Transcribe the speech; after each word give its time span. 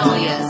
Magnolias, 0.00 0.49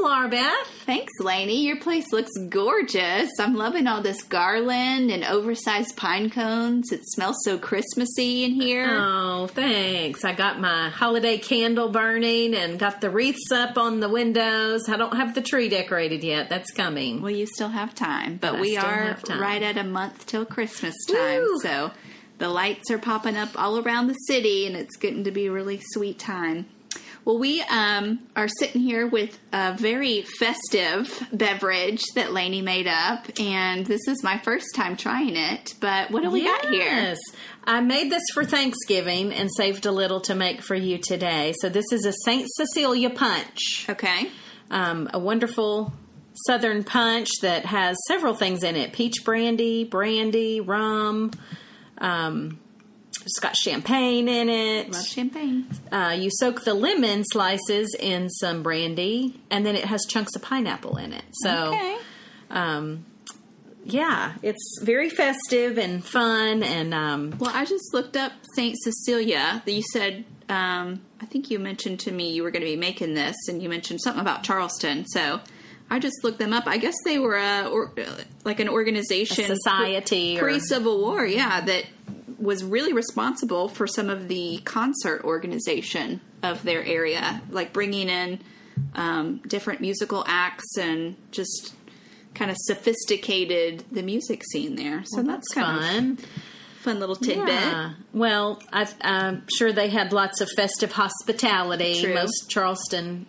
Laura 0.00 0.28
Beth. 0.28 0.66
Thanks, 0.84 1.12
Lainey. 1.20 1.64
Your 1.66 1.76
place 1.76 2.12
looks 2.12 2.30
gorgeous. 2.48 3.30
I'm 3.38 3.54
loving 3.54 3.86
all 3.86 4.00
this 4.00 4.22
garland 4.22 5.10
and 5.10 5.24
oversized 5.24 5.96
pine 5.96 6.30
cones. 6.30 6.92
It 6.92 7.02
smells 7.04 7.36
so 7.44 7.58
Christmassy 7.58 8.44
in 8.44 8.52
here. 8.52 8.86
Oh, 8.88 9.46
thanks. 9.48 10.24
I 10.24 10.32
got 10.32 10.60
my 10.60 10.88
holiday 10.88 11.38
candle 11.38 11.88
burning 11.88 12.54
and 12.54 12.78
got 12.78 13.00
the 13.00 13.10
wreaths 13.10 13.50
up 13.52 13.76
on 13.76 14.00
the 14.00 14.08
windows. 14.08 14.88
I 14.88 14.96
don't 14.96 15.16
have 15.16 15.34
the 15.34 15.42
tree 15.42 15.68
decorated 15.68 16.22
yet. 16.24 16.48
That's 16.48 16.70
coming. 16.70 17.20
Well, 17.20 17.30
you 17.30 17.46
still 17.46 17.68
have 17.68 17.94
time, 17.94 18.36
but 18.36 18.54
I 18.56 18.60
we 18.60 18.76
are 18.76 19.18
right 19.28 19.62
at 19.62 19.76
a 19.76 19.84
month 19.84 20.26
till 20.26 20.44
Christmas 20.44 20.94
time. 21.06 21.42
Woo. 21.42 21.58
So 21.62 21.90
the 22.38 22.48
lights 22.48 22.90
are 22.90 22.98
popping 22.98 23.36
up 23.36 23.60
all 23.60 23.78
around 23.78 24.06
the 24.06 24.14
city, 24.14 24.66
and 24.66 24.76
it's 24.76 24.96
getting 24.96 25.24
to 25.24 25.30
be 25.30 25.46
a 25.46 25.52
really 25.52 25.80
sweet 25.92 26.18
time. 26.18 26.66
Well, 27.28 27.36
we 27.36 27.60
um, 27.60 28.20
are 28.34 28.48
sitting 28.48 28.80
here 28.80 29.06
with 29.06 29.38
a 29.52 29.74
very 29.74 30.22
festive 30.22 31.28
beverage 31.30 32.02
that 32.14 32.32
Lainey 32.32 32.62
made 32.62 32.86
up, 32.86 33.26
and 33.38 33.84
this 33.84 34.08
is 34.08 34.24
my 34.24 34.38
first 34.38 34.74
time 34.74 34.96
trying 34.96 35.36
it. 35.36 35.74
But 35.78 36.10
what 36.10 36.22
do 36.22 36.30
we 36.30 36.44
got 36.44 36.70
here? 36.70 36.84
Yes. 36.84 37.18
I 37.64 37.82
made 37.82 38.10
this 38.10 38.22
for 38.32 38.46
Thanksgiving 38.46 39.34
and 39.34 39.50
saved 39.54 39.84
a 39.84 39.92
little 39.92 40.22
to 40.22 40.34
make 40.34 40.62
for 40.62 40.74
you 40.74 40.96
today. 40.96 41.52
So 41.60 41.68
this 41.68 41.92
is 41.92 42.06
a 42.06 42.14
St. 42.24 42.48
Cecilia 42.48 43.10
punch. 43.10 43.84
Okay. 43.90 44.30
um, 44.70 45.10
a 45.12 45.18
wonderful 45.18 45.92
southern 46.46 46.82
punch 46.82 47.28
that 47.42 47.66
has 47.66 47.98
several 48.06 48.32
things 48.32 48.62
in 48.62 48.74
it 48.74 48.94
peach 48.94 49.22
brandy, 49.22 49.84
brandy, 49.84 50.62
rum. 50.62 51.32
Um, 51.98 52.58
it's 53.22 53.38
got 53.40 53.56
champagne 53.56 54.28
in 54.28 54.48
it. 54.48 54.90
Love 54.92 55.06
champagne. 55.06 55.66
Uh, 55.92 56.16
you 56.18 56.30
soak 56.30 56.64
the 56.64 56.74
lemon 56.74 57.24
slices 57.24 57.94
in 57.98 58.28
some 58.30 58.62
brandy, 58.62 59.40
and 59.50 59.64
then 59.66 59.76
it 59.76 59.84
has 59.84 60.04
chunks 60.08 60.34
of 60.36 60.42
pineapple 60.42 60.96
in 60.96 61.12
it. 61.12 61.24
So, 61.32 61.68
Okay. 61.74 61.96
um, 62.50 63.04
yeah, 63.84 64.34
it's 64.42 64.80
very 64.82 65.08
festive 65.10 65.78
and 65.78 66.04
fun. 66.04 66.62
And 66.62 66.92
um, 66.94 67.34
Well, 67.38 67.52
I 67.54 67.64
just 67.64 67.92
looked 67.94 68.16
up 68.16 68.32
St. 68.54 68.76
Cecilia. 68.78 69.62
You 69.66 69.82
said, 69.92 70.24
um, 70.48 71.00
I 71.20 71.26
think 71.26 71.50
you 71.50 71.58
mentioned 71.58 72.00
to 72.00 72.12
me 72.12 72.32
you 72.32 72.42
were 72.42 72.50
going 72.50 72.62
to 72.62 72.66
be 72.70 72.76
making 72.76 73.14
this, 73.14 73.36
and 73.48 73.62
you 73.62 73.68
mentioned 73.68 74.00
something 74.02 74.20
about 74.20 74.42
Charleston. 74.42 75.06
So 75.06 75.40
I 75.90 75.98
just 75.98 76.16
looked 76.22 76.38
them 76.38 76.52
up. 76.52 76.64
I 76.66 76.76
guess 76.78 76.94
they 77.04 77.18
were 77.18 77.36
a, 77.36 77.66
or, 77.66 77.92
like 78.44 78.60
an 78.60 78.68
organization, 78.68 79.44
A 79.44 79.56
society 79.56 80.36
pre 80.38 80.60
Civil 80.60 81.00
War, 81.00 81.24
yeah, 81.24 81.60
that 81.62 81.84
was 82.38 82.64
really 82.64 82.92
responsible 82.92 83.68
for 83.68 83.86
some 83.86 84.08
of 84.08 84.28
the 84.28 84.58
concert 84.64 85.24
organization 85.24 86.20
of 86.42 86.62
their 86.62 86.84
area, 86.84 87.42
like 87.50 87.72
bringing 87.72 88.08
in 88.08 88.40
um, 88.94 89.38
different 89.46 89.80
musical 89.80 90.24
acts 90.26 90.76
and 90.78 91.16
just 91.32 91.74
kind 92.34 92.50
of 92.50 92.56
sophisticated 92.60 93.84
the 93.90 94.02
music 94.02 94.44
scene 94.52 94.76
there. 94.76 95.02
So 95.06 95.22
that's, 95.22 95.48
kind 95.48 95.78
of 95.78 95.84
fun. 95.84 96.18
fun 96.80 97.00
little 97.00 97.16
tidbit. 97.16 97.48
Yeah. 97.48 97.94
Well, 98.12 98.62
I, 98.72 98.88
I'm 99.00 99.44
sure 99.56 99.72
they 99.72 99.88
had 99.88 100.12
lots 100.12 100.40
of 100.40 100.48
festive 100.56 100.92
hospitality. 100.92 102.00
True. 102.00 102.14
Most 102.14 102.48
Charleston 102.48 103.26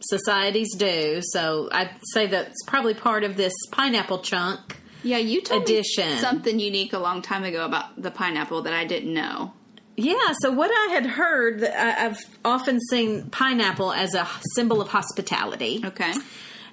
societies 0.00 0.74
do. 0.74 1.20
So 1.22 1.68
I'd 1.70 1.90
say 2.12 2.26
that's 2.26 2.60
probably 2.66 2.94
part 2.94 3.22
of 3.22 3.36
this 3.36 3.52
pineapple 3.70 4.18
chunk. 4.18 4.80
Yeah, 5.02 5.18
you 5.18 5.42
told 5.42 5.64
Addition. 5.64 6.08
me 6.08 6.18
something 6.18 6.58
unique 6.58 6.92
a 6.92 6.98
long 6.98 7.22
time 7.22 7.44
ago 7.44 7.64
about 7.64 8.00
the 8.00 8.10
pineapple 8.10 8.62
that 8.62 8.72
I 8.72 8.84
didn't 8.84 9.12
know. 9.12 9.52
Yeah. 9.96 10.32
So 10.40 10.50
what 10.52 10.70
I 10.70 10.94
had 10.94 11.06
heard, 11.06 11.64
I've 11.64 12.18
often 12.44 12.80
seen 12.80 13.30
pineapple 13.30 13.92
as 13.92 14.14
a 14.14 14.26
symbol 14.54 14.80
of 14.80 14.88
hospitality. 14.88 15.82
Okay. 15.84 16.12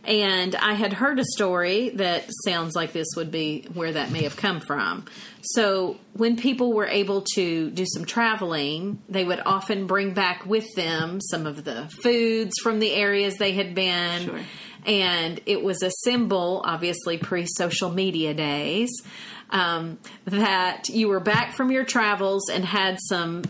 And 0.05 0.55
I 0.55 0.73
had 0.73 0.93
heard 0.93 1.19
a 1.19 1.25
story 1.25 1.89
that 1.89 2.29
sounds 2.45 2.75
like 2.75 2.93
this 2.93 3.07
would 3.17 3.31
be 3.31 3.67
where 3.73 3.91
that 3.91 4.11
may 4.11 4.23
have 4.23 4.37
come 4.37 4.61
from. 4.61 5.05
So, 5.41 5.97
when 6.13 6.37
people 6.37 6.73
were 6.73 6.87
able 6.87 7.25
to 7.35 7.69
do 7.69 7.85
some 7.85 8.05
traveling, 8.05 9.01
they 9.09 9.25
would 9.25 9.41
often 9.45 9.87
bring 9.87 10.13
back 10.13 10.45
with 10.45 10.65
them 10.75 11.19
some 11.21 11.45
of 11.45 11.63
the 11.63 11.89
foods 12.01 12.53
from 12.63 12.79
the 12.79 12.91
areas 12.93 13.35
they 13.37 13.51
had 13.51 13.75
been. 13.75 14.25
Sure. 14.25 14.39
And 14.85 15.41
it 15.45 15.63
was 15.63 15.83
a 15.83 15.91
symbol, 16.03 16.61
obviously 16.65 17.17
pre 17.17 17.45
social 17.47 17.89
media 17.89 18.33
days, 18.33 18.89
um, 19.49 19.97
that 20.25 20.89
you 20.89 21.07
were 21.07 21.19
back 21.19 21.53
from 21.53 21.71
your 21.71 21.83
travels 21.83 22.49
and 22.49 22.63
had 22.63 22.97
some 23.01 23.43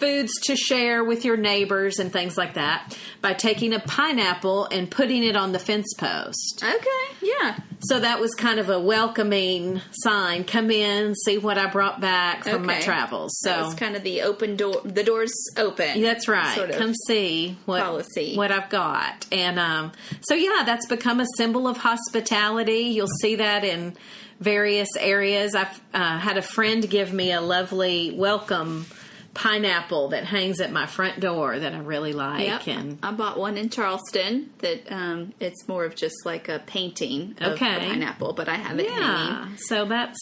foods 0.00 0.32
to 0.44 0.56
share 0.56 1.04
with 1.04 1.24
your 1.24 1.36
neighbors 1.36 1.98
and 1.98 2.12
things 2.12 2.36
like 2.36 2.54
that 2.54 2.96
by 3.20 3.32
taking 3.32 3.72
a 3.72 3.80
pineapple 3.80 4.66
and 4.66 4.90
putting 4.90 5.24
it 5.24 5.36
on 5.36 5.52
the 5.52 5.58
fence 5.58 5.92
post. 5.96 6.62
Okay. 6.64 7.16
Yeah. 7.22 7.58
So 7.80 8.00
that 8.00 8.20
was 8.20 8.34
kind 8.34 8.58
of 8.58 8.70
a 8.70 8.80
welcoming 8.80 9.80
sign. 9.92 10.44
Come 10.44 10.70
in, 10.70 11.14
see 11.14 11.38
what 11.38 11.58
I 11.58 11.66
brought 11.66 12.00
back 12.00 12.44
from 12.44 12.66
my 12.66 12.80
travels. 12.80 13.38
So 13.40 13.66
it's 13.66 13.74
kind 13.74 13.96
of 13.96 14.02
the 14.02 14.22
open 14.22 14.56
door. 14.56 14.80
The 14.84 15.02
doors 15.02 15.32
open. 15.56 16.00
that's 16.00 16.28
right. 16.28 16.56
Sort 16.56 16.70
of. 16.70 16.76
Come 16.76 16.94
see 17.06 17.58
what 17.66 17.82
policy. 17.82 18.36
what 18.36 18.50
I've 18.50 18.70
got, 18.70 19.26
and 19.32 19.58
um, 19.58 19.92
so 20.22 20.34
yeah, 20.34 20.62
that's 20.64 20.86
become 20.86 21.20
a 21.20 21.26
symbol 21.36 21.68
of 21.68 21.76
hospitality. 21.76 22.84
You'll 22.84 23.06
see 23.06 23.36
that 23.36 23.64
in 23.64 23.96
various 24.40 24.88
areas. 24.98 25.54
I've 25.54 25.80
uh, 25.92 26.18
had 26.18 26.36
a 26.36 26.42
friend 26.42 26.88
give 26.88 27.12
me 27.12 27.32
a 27.32 27.40
lovely 27.40 28.12
welcome 28.12 28.86
pineapple 29.34 30.08
that 30.10 30.24
hangs 30.24 30.60
at 30.60 30.70
my 30.72 30.86
front 30.86 31.20
door 31.20 31.58
that 31.58 31.74
I 31.74 31.78
really 31.78 32.12
like, 32.12 32.46
Yep. 32.46 32.66
and 32.68 32.98
I 33.02 33.10
bought 33.12 33.38
one 33.38 33.58
in 33.58 33.68
Charleston 33.68 34.50
that 34.58 34.90
um, 34.92 35.32
it's 35.40 35.66
more 35.68 35.84
of 35.84 35.94
just 35.96 36.14
like 36.24 36.48
a 36.48 36.60
painting 36.66 37.34
of 37.40 37.52
Okay. 37.54 37.74
the 37.74 37.80
pineapple, 37.92 38.32
but 38.32 38.48
I 38.48 38.54
have 38.54 38.78
it 38.78 38.88
hanging. 38.88 39.00
yeah, 39.02 39.48
so 39.56 39.84
that's. 39.84 40.18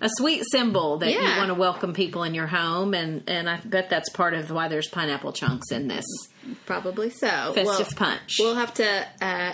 A 0.00 0.08
sweet 0.16 0.42
symbol 0.50 0.96
that 0.98 1.12
you 1.12 1.20
want 1.20 1.46
to 1.46 1.54
welcome 1.54 1.92
people 1.94 2.24
in 2.24 2.34
your 2.34 2.48
home, 2.48 2.92
and, 2.92 3.22
and 3.28 3.48
I 3.48 3.58
bet 3.64 3.88
that's 3.88 4.08
part 4.10 4.34
of 4.34 4.50
why 4.50 4.66
there's 4.66 4.88
pineapple 4.88 5.32
chunks 5.32 5.70
in 5.70 5.86
this. 5.86 6.04
Probably 6.66 7.08
so. 7.08 7.52
Festive 7.54 7.94
punch. 7.96 8.38
We'll 8.40 8.56
have 8.56 8.74
to 8.74 8.84
uh, 8.84 9.04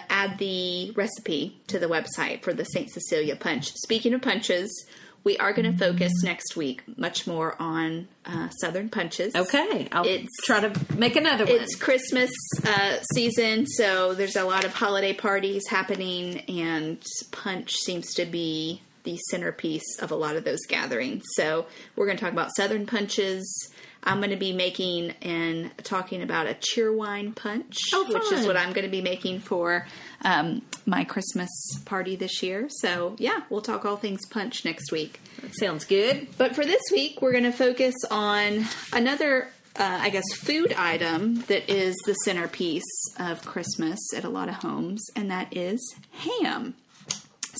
add 0.08 0.38
the 0.38 0.93
recipe 0.93 1.60
to 1.66 1.78
the 1.78 1.84
website 1.84 2.43
for 2.43 2.55
the 2.55 2.64
St. 2.64 2.88
Cecilia 2.88 3.37
punch. 3.37 3.72
Speaking 3.75 4.14
of 4.14 4.22
punches, 4.22 4.87
we 5.29 5.37
are 5.37 5.53
going 5.53 5.71
to 5.71 5.77
focus 5.77 6.11
next 6.25 6.57
week 6.57 6.83
much 6.97 7.27
more 7.27 7.55
on 7.61 8.09
uh, 8.25 8.49
Southern 8.63 8.89
punches. 8.89 9.35
Okay, 9.35 9.87
I'll 9.93 10.07
It's- 10.07 10.27
try 10.45 10.61
to 10.67 10.95
make 10.97 11.17
another 11.17 11.45
one. 11.45 11.55
It's 11.57 11.75
Christmas 11.77 12.31
uh, 12.67 12.97
season, 13.13 13.67
so 13.67 14.15
there's 14.15 14.37
a 14.37 14.45
lot 14.45 14.65
of 14.65 14.73
holiday 14.73 15.13
parties 15.13 15.67
happening, 15.69 16.39
and 16.49 17.03
punch 17.31 17.75
seems 17.75 18.15
to 18.15 18.25
be 18.25 18.81
the 19.05 19.19
centerpiece 19.31 19.99
of 20.01 20.11
a 20.13 20.15
lot 20.15 20.37
of 20.37 20.45
those 20.45 20.61
gatherings. 20.67 21.25
So 21.35 21.67
we're 21.95 22.07
going 22.07 22.17
to 22.17 22.25
talk 22.25 22.33
about 22.33 22.49
Southern 22.57 22.87
punches. 22.87 23.71
I'm 24.05 24.19
going 24.19 24.31
to 24.31 24.37
be 24.37 24.53
making 24.53 25.11
and 25.23 25.71
talking 25.85 26.23
about 26.23 26.47
a 26.47 26.55
cheerwine 26.55 27.35
punch, 27.35 27.77
Oh, 27.93 28.06
which 28.09 28.33
is 28.33 28.47
what 28.47 28.56
I'm 28.56 28.73
going 28.73 28.85
to 28.87 28.91
be 28.91 29.03
making 29.03 29.41
for 29.41 29.87
um, 30.23 30.62
my 30.87 31.05
Christmas 31.05 31.50
party 31.85 32.17
this 32.17 32.43
year. 32.43 32.69
So 32.71 33.17
yeah, 33.19 33.41
we'll 33.50 33.61
talk 33.61 33.85
all 33.85 33.97
things 33.97 34.25
punch 34.27 34.65
next 34.65 34.93
week. 34.93 35.21
That 35.43 35.55
sounds 35.56 35.85
good. 35.85 36.29
But 36.39 36.55
for 36.55 36.65
this 36.65 36.83
week, 36.93 37.21
we're 37.21 37.33
going 37.33 37.45
to 37.45 37.53
focus 37.53 37.95
on 38.11 38.65
another, 38.93 39.49
uh, 39.77 39.99
I 40.01 40.11
guess, 40.11 40.25
food 40.37 40.73
item 40.73 41.43
that 41.43 41.69
is 41.69 41.94
the 42.06 42.15
centerpiece 42.15 42.83
of 43.19 43.44
Christmas 43.44 43.99
at 44.17 44.25
a 44.25 44.29
lot 44.29 44.49
of 44.49 44.55
homes, 44.56 45.05
and 45.17 45.31
that 45.31 45.55
is 45.56 45.79
ham. 46.12 46.75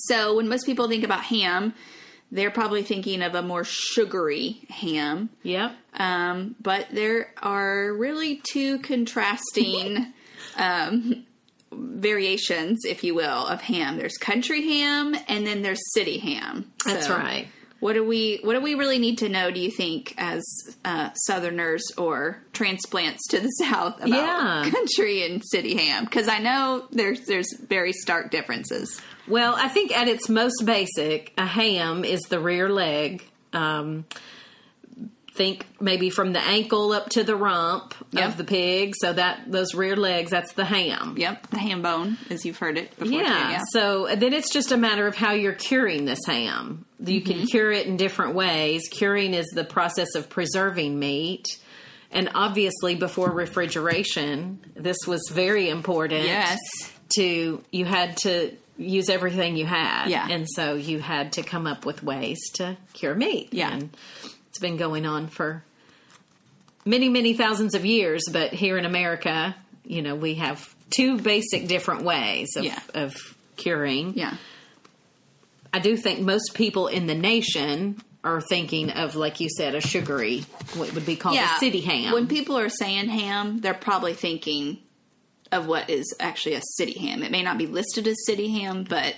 So 0.07 0.35
when 0.37 0.47
most 0.47 0.65
people 0.65 0.87
think 0.87 1.03
about 1.03 1.23
ham, 1.25 1.73
they're 2.31 2.51
probably 2.51 2.83
thinking 2.83 3.21
of 3.21 3.35
a 3.35 3.41
more 3.41 3.63
sugary 3.63 4.61
ham. 4.69 5.29
Yep. 5.43 5.71
Um, 5.95 6.55
but 6.61 6.87
there 6.91 7.33
are 7.41 7.91
really 7.93 8.41
two 8.43 8.79
contrasting 8.79 10.13
um, 10.57 11.25
variations, 11.71 12.79
if 12.85 13.03
you 13.03 13.15
will, 13.15 13.47
of 13.47 13.61
ham. 13.61 13.97
There's 13.97 14.17
country 14.17 14.61
ham, 14.67 15.15
and 15.27 15.45
then 15.45 15.61
there's 15.61 15.79
city 15.93 16.17
ham. 16.19 16.71
That's 16.85 17.09
right. 17.09 17.47
What 17.79 17.93
do 17.93 18.03
we 18.05 18.39
What 18.43 18.53
do 18.55 18.59
we 18.61 18.75
really 18.75 18.99
need 18.99 19.19
to 19.19 19.29
know? 19.29 19.51
Do 19.51 19.59
you 19.59 19.71
think, 19.71 20.13
as 20.17 20.43
uh, 20.83 21.11
Southerners 21.13 21.81
or 21.97 22.43
transplants 22.51 23.25
to 23.29 23.39
the 23.39 23.47
South, 23.47 23.97
about 23.99 24.09
Yeah. 24.09 24.69
country 24.69 25.23
and 25.25 25.41
city 25.45 25.75
ham? 25.77 26.03
Because 26.03 26.27
I 26.27 26.39
know 26.39 26.85
there's 26.91 27.21
there's 27.21 27.47
very 27.57 27.93
stark 27.93 28.31
differences. 28.31 28.99
Well, 29.29 29.55
I 29.55 29.67
think 29.69 29.95
at 29.95 30.07
its 30.07 30.27
most 30.29 30.63
basic, 30.65 31.33
a 31.37 31.45
ham 31.45 32.03
is 32.03 32.21
the 32.21 32.39
rear 32.39 32.67
leg. 32.69 33.23
Um, 33.53 34.05
think 35.33 35.65
maybe 35.79 36.09
from 36.09 36.33
the 36.33 36.39
ankle 36.41 36.91
up 36.91 37.07
to 37.09 37.23
the 37.23 37.35
rump 37.35 37.93
Yep. 38.11 38.27
of 38.29 38.37
the 38.37 38.43
pig. 38.43 38.93
So 38.97 39.13
that 39.13 39.43
those 39.49 39.73
rear 39.73 39.95
legs, 39.95 40.31
that's 40.31 40.51
the 40.53 40.65
ham. 40.65 41.15
Yep, 41.17 41.47
the 41.51 41.59
ham 41.59 41.81
bone, 41.81 42.17
as 42.29 42.43
you've 42.45 42.57
heard 42.57 42.77
it 42.77 42.89
before. 42.99 43.21
Yeah. 43.21 43.27
too, 43.27 43.51
yeah. 43.51 43.61
So 43.71 44.07
then 44.17 44.33
it's 44.33 44.51
just 44.51 44.73
a 44.73 44.77
matter 44.77 45.07
of 45.07 45.15
how 45.15 45.31
you're 45.31 45.53
curing 45.53 46.03
this 46.05 46.19
ham. 46.27 46.85
You 46.99 47.21
Mm-hmm. 47.21 47.31
can 47.31 47.47
cure 47.47 47.71
it 47.71 47.87
in 47.87 47.95
different 47.95 48.35
ways. 48.35 48.81
Curing 48.91 49.33
is 49.33 49.45
the 49.55 49.63
process 49.63 50.13
of 50.15 50.29
preserving 50.29 50.99
meat. 50.99 51.45
And 52.11 52.31
obviously, 52.35 52.95
before 52.95 53.31
refrigeration, 53.31 54.59
this 54.75 54.97
was 55.07 55.21
very 55.31 55.69
important. 55.69 56.25
Yes. 56.25 56.57
To 57.15 57.63
you 57.71 57.85
had 57.85 58.17
to 58.17 58.51
use 58.79 59.09
everything 59.09 59.57
you 59.57 59.65
had. 59.65 60.07
Yeah. 60.07 60.27
And 60.29 60.47
so 60.49 60.75
you 60.75 60.99
had 60.99 61.33
to 61.33 61.43
come 61.43 61.67
up 61.67 61.85
with 61.85 62.01
ways 62.01 62.39
to 62.55 62.77
cure 62.93 63.13
meat. 63.13 63.49
Yeah. 63.51 63.73
And 63.73 63.95
it's 64.47 64.59
been 64.59 64.77
going 64.77 65.05
on 65.05 65.27
for 65.27 65.63
many, 66.85 67.09
many 67.09 67.33
thousands 67.33 67.75
of 67.75 67.85
years. 67.85 68.23
But 68.31 68.53
here 68.53 68.77
in 68.77 68.85
America, 68.85 69.55
you 69.83 70.01
know, 70.01 70.15
we 70.15 70.35
have 70.35 70.73
two 70.89 71.19
basic 71.19 71.67
different 71.67 72.03
ways 72.03 72.55
of, 72.55 72.63
Yeah. 72.63 72.79
of 72.93 73.15
curing. 73.57 74.13
Yeah. 74.17 74.35
I 75.73 75.79
do 75.79 75.97
think 75.97 76.21
most 76.21 76.55
people 76.55 76.87
in 76.87 77.05
the 77.05 77.15
nation 77.15 78.01
are 78.23 78.41
thinking 78.41 78.89
of, 78.91 79.15
like 79.15 79.39
you 79.39 79.49
said, 79.49 79.75
a 79.75 79.81
sugary, 79.81 80.41
what 80.75 80.93
would 80.93 81.05
be 81.05 81.15
called 81.15 81.35
yeah. 81.35 81.55
a 81.55 81.59
city 81.59 81.81
ham. 81.81 82.13
When 82.13 82.27
people 82.27 82.57
are 82.57 82.69
saying 82.69 83.07
ham, 83.09 83.59
they're 83.59 83.73
probably 83.73 84.13
thinking 84.13 84.79
of 85.51 85.67
what 85.67 85.89
is 85.89 86.13
actually 86.19 86.55
a 86.55 86.61
city 86.77 86.97
ham. 86.99 87.23
It 87.23 87.31
may 87.31 87.41
not 87.43 87.57
be 87.57 87.67
listed 87.67 88.07
as 88.07 88.15
city 88.25 88.49
ham, 88.61 88.85
but 88.87 89.15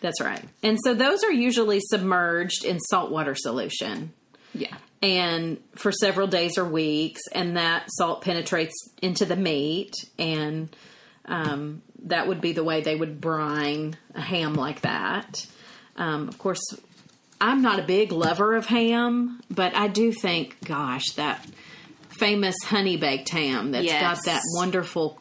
That's 0.00 0.20
right. 0.20 0.42
And 0.62 0.78
so 0.82 0.94
those 0.94 1.22
are 1.24 1.32
usually 1.32 1.80
submerged 1.80 2.64
in 2.64 2.78
saltwater 2.80 3.34
solution. 3.34 4.12
yeah. 4.54 4.76
and 5.02 5.58
for 5.74 5.92
several 5.92 6.26
days 6.26 6.56
or 6.58 6.64
weeks, 6.64 7.20
and 7.32 7.56
that 7.56 7.84
salt 7.90 8.22
penetrates 8.22 8.74
into 9.02 9.24
the 9.26 9.36
meat, 9.36 9.92
and 10.18 10.74
um, 11.26 11.82
that 12.04 12.28
would 12.28 12.40
be 12.40 12.52
the 12.52 12.64
way 12.64 12.80
they 12.82 12.94
would 12.96 13.20
brine 13.20 13.96
a 14.14 14.20
ham 14.20 14.54
like 14.54 14.80
that. 14.82 15.46
Um, 15.96 16.28
of 16.28 16.38
course, 16.38 16.62
I'm 17.40 17.60
not 17.62 17.78
a 17.78 17.82
big 17.82 18.12
lover 18.12 18.54
of 18.54 18.66
ham, 18.66 19.40
but 19.50 19.74
I 19.74 19.88
do 19.88 20.12
think, 20.12 20.56
gosh, 20.64 21.04
that 21.16 21.44
famous 22.08 22.56
honey 22.64 22.96
baked 22.96 23.28
ham 23.30 23.72
that's 23.72 23.84
Yes. 23.86 24.00
got 24.00 24.24
that 24.26 24.40
wonderful 24.54 25.18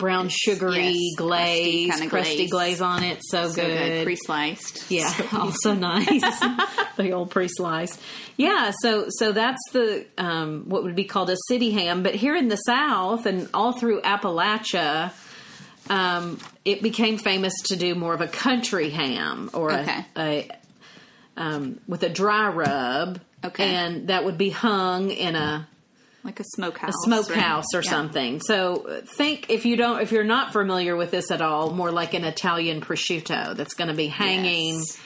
brown 0.00 0.28
sugary 0.28 0.88
Yes, 0.88 1.16
glaze, 1.16 1.88
crusty 1.90 2.08
crusty 2.08 2.36
glaze. 2.48 2.50
glaze 2.50 2.80
on 2.80 3.02
it. 3.04 3.18
So, 3.22 3.48
So 3.50 3.54
good. 3.62 3.78
good. 3.78 4.04
Pre-sliced. 4.04 4.90
Yeah, 4.90 5.12
also 5.32 5.74
nice. 5.74 6.40
the 6.96 7.12
old 7.12 7.30
pre-sliced. 7.30 8.00
Yeah, 8.36 8.72
so 8.82 9.06
so 9.10 9.30
that's 9.32 9.60
the 9.72 10.06
um, 10.18 10.64
what 10.68 10.82
would 10.82 10.96
be 10.96 11.04
called 11.04 11.30
a 11.30 11.36
city 11.48 11.70
ham. 11.70 12.02
But 12.02 12.14
here 12.16 12.34
in 12.34 12.48
the 12.48 12.56
South 12.56 13.26
and 13.26 13.48
all 13.54 13.72
through 13.72 14.00
Appalachia, 14.00 15.12
um, 15.88 16.38
it 16.64 16.82
became 16.82 17.18
famous 17.18 17.52
to 17.66 17.76
do 17.76 17.94
more 17.94 18.14
of 18.14 18.20
a 18.20 18.26
country 18.28 18.90
ham 18.90 19.50
or 19.52 19.72
Okay. 19.72 20.04
a, 20.16 20.20
a 20.20 20.50
um, 21.36 21.80
with 21.86 22.02
a 22.02 22.08
dry 22.08 22.48
rub. 22.48 23.20
Okay. 23.42 23.64
and 23.64 24.08
that 24.08 24.26
would 24.26 24.36
be 24.36 24.50
hung 24.50 25.10
in 25.10 25.34
a 25.34 25.66
Like 26.24 26.40
a 26.40 26.44
smokehouse. 26.44 26.90
a 26.90 27.06
smokehouse 27.06 27.64
right? 27.74 27.80
or 27.80 27.82
Yeah. 27.82 27.90
something. 27.90 28.40
So 28.40 29.02
think 29.16 29.48
if 29.50 29.64
you 29.64 29.76
don't 29.76 30.00
if 30.00 30.12
you're 30.12 30.24
not 30.24 30.52
familiar 30.52 30.96
with 30.96 31.10
this 31.10 31.30
at 31.30 31.40
all, 31.40 31.70
more 31.72 31.90
like 31.90 32.14
an 32.14 32.24
Italian 32.24 32.80
prosciutto 32.80 33.56
that's 33.56 33.74
going 33.74 33.88
to 33.88 33.94
be 33.96 34.06
hanging 34.08 34.76
Yes. 34.76 34.98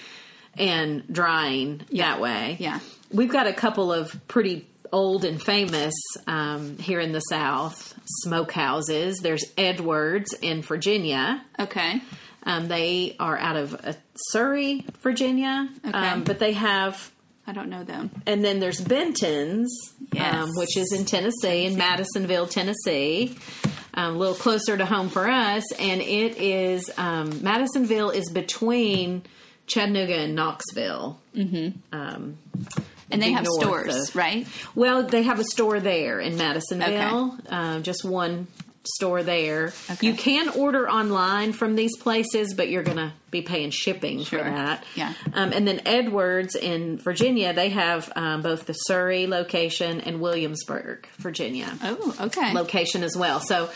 and 0.57 1.05
drying 1.13 1.83
that 1.93 2.21
way. 2.21 2.57
Yeah. 2.59 2.81
We've 3.13 3.31
got 3.31 3.47
a 3.47 3.53
couple 3.53 3.93
of 3.93 4.17
pretty 4.29 4.67
old 4.93 5.25
and 5.25 5.43
famous 5.43 5.95
um, 6.27 6.79
here 6.79 7.01
in 7.01 7.13
the 7.13 7.21
South 7.21 7.95
smokehouses. 8.27 9.17
There's 9.23 9.45
Edwards 9.59 10.35
in 10.41 10.63
Virginia. 10.63 11.45
Okay. 11.59 12.01
Um, 12.45 12.69
they 12.69 13.17
are 13.19 13.39
out 13.39 13.57
of 13.57 13.75
uh, 13.75 13.93
Surry, 14.31 14.85
Virginia, 15.03 15.69
Okay. 15.87 15.97
um, 15.97 16.25
but 16.25 16.39
they 16.39 16.53
have 16.53 17.11
I 17.47 17.53
don't 17.53 17.69
know 17.69 17.85
them. 17.85 18.11
and 18.27 18.45
then 18.45 18.59
there's 18.61 18.81
Benton's, 18.81 19.71
Yes. 20.13 20.35
um, 20.35 20.51
which 20.57 20.77
is 20.77 20.93
in 20.97 21.05
Tennessee, 21.05 21.67
in 21.67 21.77
Madisonville, 21.77 22.47
Tennessee, 22.47 23.37
um, 23.95 24.15
a 24.17 24.19
little 24.19 24.35
closer 24.35 24.77
to 24.77 24.87
home 24.87 25.09
for 25.11 25.29
us. 25.29 25.63
And 25.79 26.01
it 26.01 26.39
is 26.39 26.91
um, 26.97 27.43
Madisonville 27.43 28.11
is 28.11 28.31
between 28.31 29.23
Chattanooga 29.67 30.15
and 30.17 30.35
Knoxville. 30.35 31.21
And 33.11 33.23
they 33.23 33.33
have 33.33 33.47
stores, 33.47 34.09
of- 34.11 34.17
right? 34.17 34.47
Well, 34.75 35.05
they 35.05 35.23
have 35.23 35.39
a 35.39 35.45
store 35.45 35.79
there 35.81 36.19
in 36.21 36.37
Madisonville, 36.37 37.39
uh, 37.49 37.81
just 37.81 38.05
one 38.05 38.47
store 38.87 39.23
there. 39.23 39.73
Okay. 39.91 40.07
You 40.07 40.15
can 40.15 40.49
order 40.51 40.89
online 40.89 41.53
from 41.53 41.75
these 41.75 41.97
places, 41.97 42.55
but 42.55 42.69
you're 42.69 42.83
going 42.83 42.97
to 42.99 43.13
be 43.31 43.43
paying 43.43 43.71
shipping 43.71 44.23
Sure. 44.25 44.39
for 44.41 44.45
that. 44.45 44.85
Yeah. 44.95 45.13
Um, 45.33 45.53
and 45.53 45.67
then 45.67 45.81
Edwards 45.87 46.55
in 46.55 46.99
Virginia, 46.99 47.53
they 47.53 47.71
have 47.71 48.13
um, 48.17 48.43
both 48.43 48.67
the 48.67 48.73
Surry 48.75 49.27
location 49.27 50.01
and 50.01 50.21
Williamsburg, 50.21 51.09
Virginia 51.19 51.73
Oh, 51.83 52.15
okay. 52.21 52.53
location 52.53 53.03
as 53.03 53.17
well. 53.17 53.41
So 53.41 53.71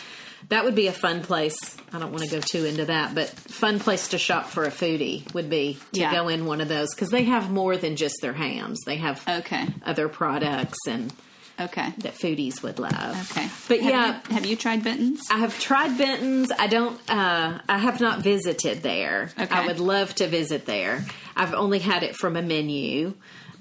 that 0.50 0.64
would 0.64 0.74
be 0.76 0.86
a 0.86 0.92
fun 0.92 1.22
place. 1.22 1.56
I 1.92 1.98
don't 1.98 2.12
want 2.12 2.24
to 2.24 2.30
go 2.30 2.40
too 2.40 2.64
into 2.64 2.84
that, 2.84 3.14
but 3.14 3.28
fun 3.28 3.80
place 3.80 4.08
to 4.08 4.18
shop 4.18 4.46
for 4.46 4.64
a 4.64 4.70
foodie 4.70 5.32
would 5.34 5.50
be 5.50 5.78
to 5.94 6.00
Yeah. 6.00 6.12
go 6.12 6.28
in 6.28 6.46
one 6.46 6.60
of 6.60 6.68
those 6.68 6.94
because 6.94 7.08
they 7.10 7.24
have 7.24 7.50
more 7.50 7.76
than 7.76 7.96
just 7.96 8.16
their 8.22 8.32
hams. 8.34 8.78
They 8.86 8.96
have 8.96 9.22
Okay. 9.28 9.66
other 9.84 10.08
products 10.08 10.78
and 10.86 11.12
Okay. 11.60 11.92
that 11.98 12.14
foodies 12.14 12.62
would 12.62 12.78
love. 12.78 13.30
Okay. 13.32 13.48
But 13.68 13.80
Have 13.80 13.90
yeah, 13.90 14.20
you- 14.28 14.34
have 14.34 14.46
you 14.46 14.56
tried 14.56 14.84
Benton's? 14.84 15.20
I 15.30 15.38
have 15.38 15.58
tried 15.58 15.98
Benton's. 15.98 16.50
I 16.58 16.66
don't. 16.66 16.98
Uh, 17.10 17.58
I 17.68 17.78
have 17.78 18.00
not 18.00 18.20
visited 18.20 18.82
there. 18.82 19.30
Okay. 19.38 19.54
I 19.54 19.66
would 19.66 19.80
love 19.80 20.14
to 20.16 20.28
visit 20.28 20.66
there. 20.66 21.04
I've 21.36 21.54
only 21.54 21.78
had 21.80 22.02
it 22.02 22.14
from 22.16 22.36
a 22.36 22.42
menu. 22.42 23.14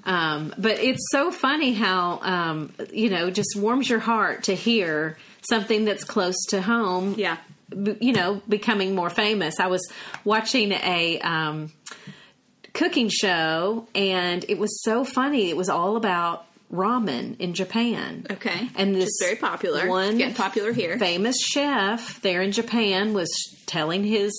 Um, 0.04 0.54
but 0.56 0.78
it's 0.78 1.06
so 1.10 1.30
funny 1.30 1.74
how 1.74 2.20
um, 2.22 2.72
you 2.92 3.10
know 3.10 3.30
just 3.30 3.56
warms 3.56 3.90
your 3.90 3.98
heart 3.98 4.44
to 4.44 4.54
hear 4.54 5.18
something 5.48 5.84
that's 5.84 6.04
close 6.04 6.36
to 6.50 6.62
home. 6.62 7.14
Yeah. 7.18 7.36
you 8.00 8.12
know, 8.14 8.40
becoming 8.48 8.94
more 8.94 9.10
famous. 9.10 9.60
I 9.60 9.66
was 9.66 9.86
watching 10.24 10.72
a 10.72 11.18
um, 11.20 11.70
cooking 12.72 13.08
show, 13.10 13.86
and 13.94 14.44
it 14.48 14.58
was 14.58 14.82
so 14.82 15.04
funny. 15.04 15.50
It 15.50 15.56
was 15.56 15.68
all 15.68 15.96
about 15.96 16.46
ramen 16.72 17.38
in 17.40 17.54
Japan. 17.54 18.26
Okay. 18.30 18.68
and 18.76 18.94
this 18.94 19.04
is 19.08 19.18
very 19.22 19.36
popular. 19.36 19.88
One 19.88 20.18
Getting 20.18 20.34
popular 20.34 20.72
here. 20.72 20.98
Famous 20.98 21.36
chef 21.40 22.20
there 22.22 22.42
in 22.42 22.52
Japan 22.52 23.14
was 23.14 23.28
telling 23.66 24.04
his 24.04 24.32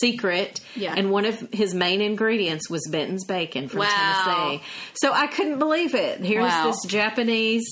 secret, 0.00 0.60
Yeah. 0.74 0.94
and 0.96 1.10
one 1.10 1.24
of 1.24 1.38
his 1.52 1.72
main 1.74 2.00
ingredients 2.00 2.68
was 2.68 2.86
Benton's 2.90 3.24
bacon 3.24 3.68
from 3.68 3.80
Wow. 3.80 4.24
Tennessee. 4.24 4.64
So 4.94 5.12
I 5.12 5.26
couldn't 5.28 5.58
believe 5.58 5.94
it. 5.94 6.20
Here's 6.20 6.42
Wow. 6.42 6.66
this 6.66 6.84
Japanese 6.90 7.64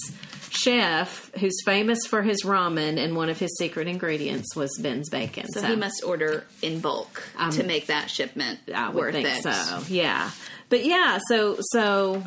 chef 0.51 1.31
who's 1.39 1.57
famous 1.65 2.07
for 2.07 2.23
his 2.23 2.43
ramen, 2.45 2.99
and 3.03 3.17
one 3.17 3.29
of 3.29 3.39
his 3.39 3.57
secret 3.59 3.89
ingredients 3.89 4.55
was 4.55 4.71
Ben's 4.81 5.09
bacon. 5.09 5.47
So, 5.53 5.63
he 5.63 5.77
must 5.77 6.03
order 6.05 6.45
in 6.61 6.81
bulk 6.81 7.23
to 7.53 7.61
um, 7.63 7.67
make 7.67 7.87
that 7.87 8.11
shipment 8.11 8.61
I 8.75 8.91
worth 8.91 9.15
think 9.15 9.29
it. 9.29 9.43
so. 9.43 9.81
Yeah, 9.89 10.31
but 10.69 10.85
yeah, 10.85 11.19
so 11.29 11.57
so 11.61 12.23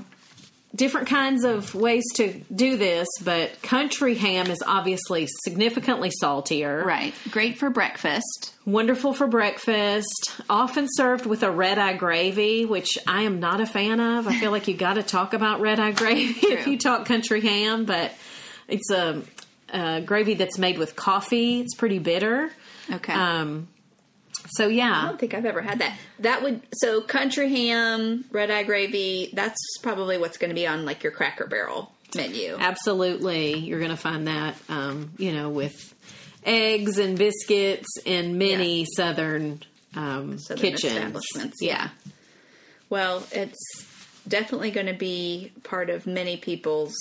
different 0.75 1.07
kinds 1.07 1.43
of 1.43 1.73
ways 1.73 2.03
to 2.15 2.33
do 2.53 2.77
this, 2.77 3.07
but 3.23 3.61
country 3.61 4.15
ham 4.15 4.47
is 4.51 4.61
obviously 4.65 5.27
significantly 5.43 6.11
saltier. 6.11 6.83
Right. 6.85 7.13
Great 7.31 7.57
for 7.57 7.69
breakfast. 7.69 8.53
Wonderful 8.65 9.13
for 9.13 9.27
breakfast. 9.27 10.33
Often 10.49 10.87
served 10.91 11.25
with 11.25 11.43
a 11.43 11.51
red 11.51 11.77
eye 11.77 11.93
gravy, 11.93 12.65
which 12.65 12.97
I 13.07 13.23
am 13.23 13.39
not 13.39 13.61
a 13.61 13.65
fan 13.65 13.99
of. 13.99 14.27
I 14.27 14.37
feel 14.39 14.51
like 14.51 14.67
you 14.67 14.75
got 14.75 14.95
to 14.95 15.03
talk 15.03 15.33
about 15.33 15.61
red 15.61 15.79
eye 15.79 15.91
gravy 15.91 16.47
if 16.47 16.67
you 16.67 16.77
talk 16.77 17.05
country 17.05 17.41
ham, 17.41 17.85
but 17.85 18.11
it's 18.67 18.91
a, 18.91 19.21
a 19.69 20.01
gravy 20.01 20.33
that's 20.33 20.57
made 20.57 20.77
with 20.77 20.95
coffee. 20.95 21.61
It's 21.61 21.75
pretty 21.75 21.99
bitter. 21.99 22.51
Okay. 22.91 23.13
Um, 23.13 23.67
so 24.49 24.67
yeah, 24.67 25.01
I 25.03 25.07
don't 25.07 25.19
think 25.19 25.33
I've 25.33 25.45
ever 25.45 25.61
had 25.61 25.79
that. 25.79 25.97
That 26.19 26.43
would 26.43 26.61
so 26.73 27.01
country 27.01 27.49
ham, 27.49 28.25
red 28.31 28.51
eye 28.51 28.63
gravy. 28.63 29.29
That's 29.33 29.59
probably 29.81 30.17
what's 30.17 30.37
going 30.37 30.49
to 30.49 30.55
be 30.55 30.67
on 30.67 30.85
like 30.85 31.03
your 31.03 31.11
Cracker 31.11 31.47
Barrel 31.47 31.91
menu. 32.15 32.55
absolutely. 32.59 33.57
You're 33.57 33.79
going 33.79 33.91
to 33.91 33.97
find 33.97 34.27
that, 34.27 34.55
um, 34.69 35.11
you 35.17 35.33
know, 35.33 35.49
with 35.49 35.93
eggs 36.45 36.97
and 36.97 37.17
biscuits 37.17 37.87
in 38.05 38.37
many 38.37 38.85
southern, 38.95 39.61
um, 39.95 40.37
Southern 40.37 40.61
kitchens. 40.61 40.93
establishments, 40.93 41.57
Yeah. 41.61 41.89
Well, 42.89 43.23
it's 43.31 43.85
definitely 44.27 44.71
going 44.71 44.85
to 44.87 44.93
be 44.93 45.51
part 45.63 45.89
of 45.89 46.05
many 46.05 46.37
people's 46.37 46.93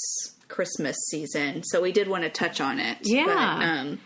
Christmas 0.49 0.97
season. 1.11 1.63
So 1.65 1.81
we 1.83 1.93
did 1.93 2.09
want 2.09 2.25
to 2.25 2.31
touch 2.31 2.61
on 2.61 2.81
it. 2.81 2.99
Yeah. 3.03 3.27
But, 3.27 3.37
um, 3.37 4.01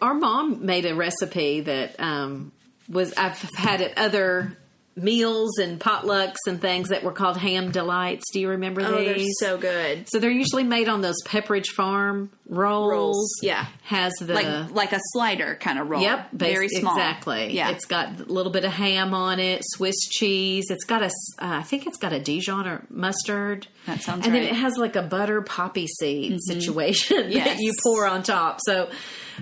our 0.00 0.14
mom 0.14 0.64
made 0.64 0.86
a 0.86 0.94
recipe 0.94 1.60
that 1.60 1.98
um, 2.00 2.52
was 2.88 3.12
I've 3.14 3.38
had 3.56 3.80
at 3.82 3.98
other 3.98 4.56
meals 4.94 5.58
and 5.58 5.80
potlucks 5.80 6.36
and 6.46 6.60
things 6.60 6.90
that 6.90 7.02
were 7.02 7.12
called 7.12 7.36
ham 7.36 7.70
delights. 7.70 8.24
Do 8.32 8.40
you 8.40 8.50
remember 8.50 8.82
oh, 8.82 9.04
they're 9.04 9.18
so 9.40 9.56
good. 9.56 10.08
So 10.08 10.18
they're 10.18 10.30
usually 10.30 10.64
made 10.64 10.88
on 10.88 11.00
those 11.00 11.16
Pepperidge 11.24 11.68
Farm 11.68 12.30
rolls. 12.46 12.90
Rolls, 12.90 13.32
yeah. 13.42 13.66
has 13.84 14.12
the 14.20 14.34
Like 14.34 14.70
like 14.70 14.92
a 14.92 15.00
slider 15.12 15.54
kind 15.54 15.78
of 15.78 15.88
roll. 15.88 16.02
Yep, 16.02 16.30
bas- 16.32 16.52
very 16.52 16.68
small. 16.68 16.94
Exactly. 16.94 17.54
Yeah, 17.54 17.70
it's 17.70 17.86
got 17.86 18.20
a 18.20 18.24
little 18.24 18.52
bit 18.52 18.64
of 18.64 18.72
ham 18.72 19.14
on 19.14 19.40
it, 19.40 19.62
Swiss 19.64 19.96
cheese. 20.10 20.66
It's 20.70 20.84
got 20.84 21.02
a, 21.02 21.06
uh, 21.06 21.08
I 21.38 21.62
think 21.62 21.86
it's 21.86 21.98
got 21.98 22.12
a 22.12 22.20
Dijon 22.20 22.66
or 22.66 22.82
mustard. 22.90 23.66
That 23.86 24.02
sounds 24.02 24.24
good. 24.24 24.26
And 24.26 24.34
then 24.34 24.42
right. 24.42 24.50
Mm-hmm. 24.50 24.56
it 24.56 24.60
has 24.60 24.76
like 24.76 24.96
a 24.96 25.02
butter 25.02 25.40
poppy 25.40 25.86
seed 25.86 26.38
situation 26.42 27.30
that 27.32 27.56
you 27.58 27.72
pour 27.82 28.06
on 28.06 28.22
top. 28.22 28.58
So 28.64 28.90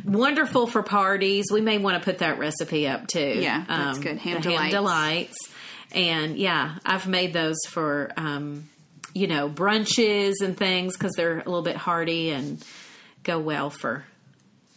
wonderful 0.04 0.66
for 0.66 0.82
parties. 0.82 1.46
We 1.52 1.60
may 1.60 1.78
want 1.78 2.02
to 2.02 2.04
put 2.04 2.18
that 2.18 2.38
recipe 2.38 2.86
up 2.88 3.06
too. 3.06 3.32
Um, 3.36 3.42
Yeah, 3.42 3.64
that's 3.68 3.98
good. 3.98 4.18
Ham 4.18 4.40
delights. 4.40 4.72
delights. 4.74 5.36
And 5.92 6.36
yeah, 6.36 6.76
I've 6.84 7.08
made 7.08 7.32
those 7.32 7.58
for 7.68 8.12
um, 8.16 8.68
you 9.14 9.26
know 9.26 9.48
brunches 9.48 10.34
and 10.42 10.56
things 10.56 10.96
because 10.96 11.12
they're 11.16 11.34
a 11.40 11.44
little 11.44 11.62
bit 11.62 11.76
hearty 11.76 12.30
and 12.30 12.64
go 13.24 13.38
well 13.38 13.70
for 13.70 14.04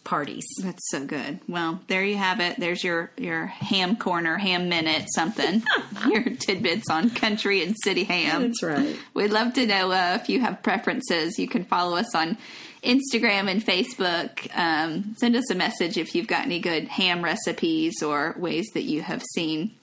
parties. 0.03 0.43
That's 0.61 0.81
so 0.89 1.05
good. 1.05 1.39
Well, 1.47 1.79
there 1.87 2.03
you 2.03 2.17
have 2.17 2.39
it. 2.39 2.59
There's 2.59 2.83
your 2.83 3.11
your 3.17 3.45
ham 3.45 3.95
corner, 3.95 4.37
ham 4.37 4.69
minute, 4.69 5.05
something. 5.13 5.63
your 6.09 6.23
tidbits 6.23 6.89
on 6.89 7.09
country 7.11 7.63
and 7.63 7.75
city 7.83 8.03
ham. 8.03 8.41
That's 8.41 8.63
right. 8.63 8.97
We'd 9.13 9.31
love 9.31 9.53
to 9.53 9.65
know 9.65 9.91
uh, 9.91 10.17
if 10.21 10.29
you 10.29 10.41
have 10.41 10.63
preferences. 10.63 11.37
You 11.37 11.47
can 11.47 11.63
follow 11.63 11.95
us 11.95 12.13
on 12.15 12.37
Instagram 12.83 13.49
and 13.49 13.63
Facebook. 13.63 14.49
Um, 14.57 15.15
send 15.17 15.35
us 15.35 15.49
a 15.49 15.55
message 15.55 15.97
if 15.97 16.15
you've 16.15 16.27
got 16.27 16.45
any 16.45 16.59
good 16.59 16.87
ham 16.87 17.23
recipes 17.23 18.03
or 18.03 18.35
ways 18.37 18.67
that 18.73 18.83
you 18.83 19.01
have 19.01 19.23
seen 19.33 19.75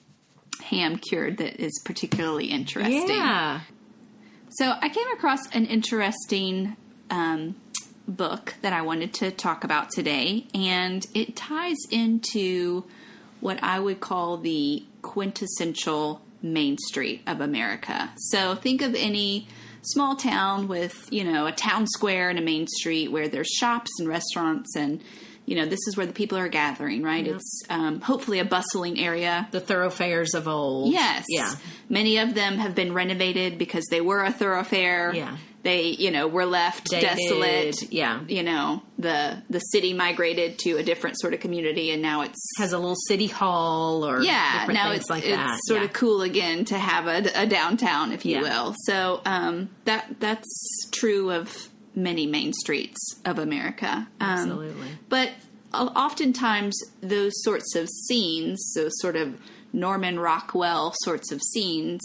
ham 0.63 0.97
cured 0.97 1.37
that 1.37 1.59
is 1.59 1.81
particularly 1.83 2.45
interesting. 2.45 3.07
Yeah. 3.09 3.61
So 4.51 4.73
I 4.79 4.89
came 4.89 5.07
across 5.13 5.39
an 5.53 5.65
interesting 5.65 6.75
um, 7.09 7.55
book 8.07 8.55
that 8.61 8.73
I 8.73 8.81
wanted 8.81 9.13
to 9.15 9.31
talk 9.31 9.63
about 9.63 9.91
today, 9.91 10.45
and 10.53 11.05
it 11.13 11.35
ties 11.35 11.77
into 11.89 12.83
what 13.39 13.63
I 13.63 13.79
would 13.79 13.99
call 13.99 14.37
the 14.37 14.83
quintessential 15.01 16.21
Main 16.41 16.77
Street 16.77 17.21
of 17.27 17.41
America. 17.41 18.11
So 18.17 18.55
think 18.55 18.81
of 18.81 18.95
any 18.95 19.47
small 19.81 20.15
town 20.15 20.67
with, 20.67 21.07
you 21.11 21.23
know, 21.23 21.45
a 21.47 21.51
town 21.51 21.87
square 21.87 22.29
and 22.29 22.39
a 22.39 22.41
main 22.41 22.67
street 22.67 23.11
where 23.11 23.27
there's 23.27 23.49
shops 23.49 23.91
and 23.99 24.07
restaurants 24.07 24.75
and 24.75 25.03
you 25.45 25.55
know, 25.55 25.65
this 25.65 25.79
is 25.87 25.97
where 25.97 26.05
the 26.05 26.13
people 26.13 26.37
are 26.37 26.47
gathering, 26.47 27.01
right? 27.01 27.27
It's 27.27 27.63
um, 27.69 27.99
hopefully 27.99 28.39
a 28.39 28.45
bustling 28.45 28.99
area. 28.99 29.47
The 29.51 29.59
thoroughfares 29.59 30.33
of 30.33 30.47
old. 30.47 30.93
Yes. 30.93 31.25
Yeah. 31.27 31.53
Many 31.89 32.19
of 32.19 32.35
them 32.35 32.57
have 32.59 32.75
been 32.75 32.93
renovated 32.93 33.57
because 33.57 33.85
they 33.89 34.01
were 34.01 34.23
a 34.23 34.31
thoroughfare. 34.31 35.13
Yeah. 35.13 35.35
They, 35.63 35.89
you 35.89 36.09
know, 36.09 36.27
were 36.27 36.45
left 36.47 36.89
Dated, 36.89 37.09
desolate. 37.17 37.91
yeah. 37.93 38.21
You 38.27 38.41
know, 38.41 38.81
the 38.97 39.43
the 39.49 39.59
city 39.59 39.93
migrated 39.93 40.57
to 40.59 40.77
a 40.77 40.83
different 40.83 41.19
sort 41.19 41.35
of 41.35 41.39
community 41.39 41.91
and 41.91 42.01
now 42.01 42.21
it's 42.21 42.39
Has 42.57 42.73
a 42.73 42.79
little 42.79 42.95
city 43.07 43.27
hall 43.27 44.03
or 44.03 44.21
yeah, 44.23 44.65
now 44.71 44.91
it's 44.91 45.09
like 45.09 45.23
it's 45.23 45.35
that. 45.35 45.59
sort 45.65 45.81
Yeah. 45.81 45.85
of 45.85 45.93
cool 45.93 46.23
again 46.23 46.65
to 46.65 46.77
have 46.79 47.05
a, 47.07 47.29
a 47.43 47.45
downtown, 47.45 48.11
if 48.11 48.25
you 48.25 48.37
Yeah. 48.37 48.41
will. 48.41 48.75
So 48.85 49.21
um, 49.25 49.69
that 49.85 50.15
that's 50.19 50.87
true 50.91 51.31
of 51.31 51.69
many 51.93 52.25
main 52.25 52.53
streets 52.53 52.99
of 53.25 53.37
America. 53.37 54.07
Um, 54.19 54.29
Absolutely. 54.29 54.87
but 55.09 55.29
oftentimes 55.95 56.77
those 57.01 57.31
sorts 57.43 57.75
of 57.75 57.87
scenes, 58.07 58.73
those 58.75 58.91
sort 58.99 59.15
of 59.15 59.35
Norman 59.73 60.19
Rockwell 60.19 60.93
sorts 61.03 61.31
of 61.31 61.41
scenes, 61.53 62.01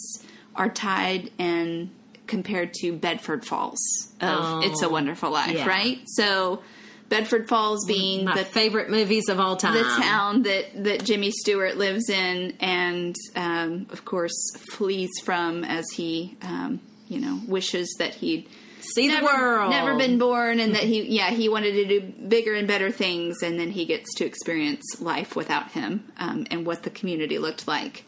are 0.55 0.69
tied 0.69 1.31
and 1.39 1.91
compared 2.27 2.75
to 2.75 2.93
Bedford 2.93 3.45
Falls 3.45 3.79
of 4.21 4.29
Oh, 4.43 4.61
It's 4.65 4.83
a 4.83 4.89
Wonderful 4.89 5.31
Life, 5.31 5.53
yeah. 5.55 5.67
right? 5.67 5.99
So 6.07 6.63
Bedford 7.09 7.49
Falls 7.49 7.85
being 7.87 8.25
My 8.25 8.35
the 8.37 8.45
favorite 8.45 8.91
movies 8.91 9.29
of 9.29 9.39
all 9.39 9.57
time. 9.57 9.75
the 9.75 9.83
town 9.85 10.43
that 10.43 10.85
that 10.85 11.05
Jimmy 11.05 11.31
Stewart 11.31 11.77
lives 11.77 12.09
in, 12.11 12.57
and 12.61 13.15
um, 13.37 13.87
of 13.91 14.05
course 14.05 14.35
flees 14.73 15.11
from 15.25 15.63
as 15.65 15.85
he, 15.95 16.37
um, 16.43 16.81
you 17.09 17.21
know, 17.21 17.41
wishes 17.47 17.95
that 18.01 18.15
he'd 18.15 18.49
See 18.81 19.09
never, 19.09 19.21
the 19.21 19.33
world. 19.33 19.71
never 19.71 19.97
been 19.97 20.19
born, 20.19 20.59
and 20.61 20.75
that 20.75 20.83
he, 20.85 21.03
yeah, 21.03 21.31
he 21.31 21.49
wanted 21.49 21.73
to 21.73 21.85
do 21.87 22.01
bigger 22.29 22.55
and 22.55 22.67
better 22.69 22.91
things, 22.91 23.43
and 23.43 23.59
then 23.59 23.71
he 23.71 23.85
gets 23.85 24.13
to 24.17 24.25
experience 24.25 24.83
life 25.01 25.35
without 25.37 25.73
him, 25.73 26.05
um, 26.19 26.47
and 26.51 26.65
what 26.67 26.83
the 26.83 26.91
community 26.91 27.39
looked 27.39 27.67
like. 27.69 28.05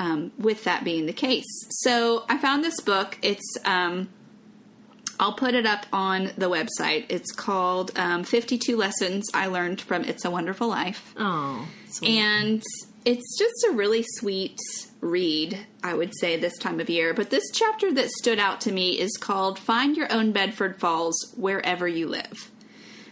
Um, 0.00 0.30
with 0.38 0.62
that 0.62 0.84
being 0.84 1.06
the 1.06 1.12
case, 1.12 1.44
so 1.82 2.24
I 2.28 2.38
found 2.38 2.62
this 2.62 2.78
book. 2.80 3.18
It's 3.20 3.56
um, 3.64 4.08
I'll 5.20 5.32
put 5.32 5.54
it 5.54 5.66
up 5.66 5.86
on 5.92 6.30
the 6.36 6.48
website. 6.48 7.06
It's 7.08 7.32
called 7.32 7.90
um, 7.98 8.22
52 8.22 8.76
Lessons 8.76 9.26
I 9.34 9.48
Learned 9.48 9.80
from 9.80 10.04
It's 10.04 10.24
a 10.24 10.30
Wonderful 10.30 10.68
Life. 10.68 11.14
Oh, 11.18 11.66
sweet. 11.88 12.16
And 12.16 12.62
it's 13.04 13.38
just 13.38 13.66
a 13.68 13.72
really 13.72 14.04
sweet 14.16 14.58
read, 15.00 15.58
I 15.82 15.94
would 15.94 16.12
say, 16.18 16.36
this 16.36 16.56
time 16.58 16.78
of 16.78 16.88
year. 16.88 17.14
But 17.14 17.30
this 17.30 17.50
chapter 17.52 17.92
that 17.94 18.10
stood 18.10 18.38
out 18.38 18.60
to 18.62 18.72
me 18.72 18.98
is 18.98 19.16
called 19.18 19.58
Find 19.58 19.96
Your 19.96 20.12
Own 20.12 20.32
Bedford 20.32 20.78
Falls 20.78 21.34
Wherever 21.36 21.88
You 21.88 22.08
Live. 22.08 22.50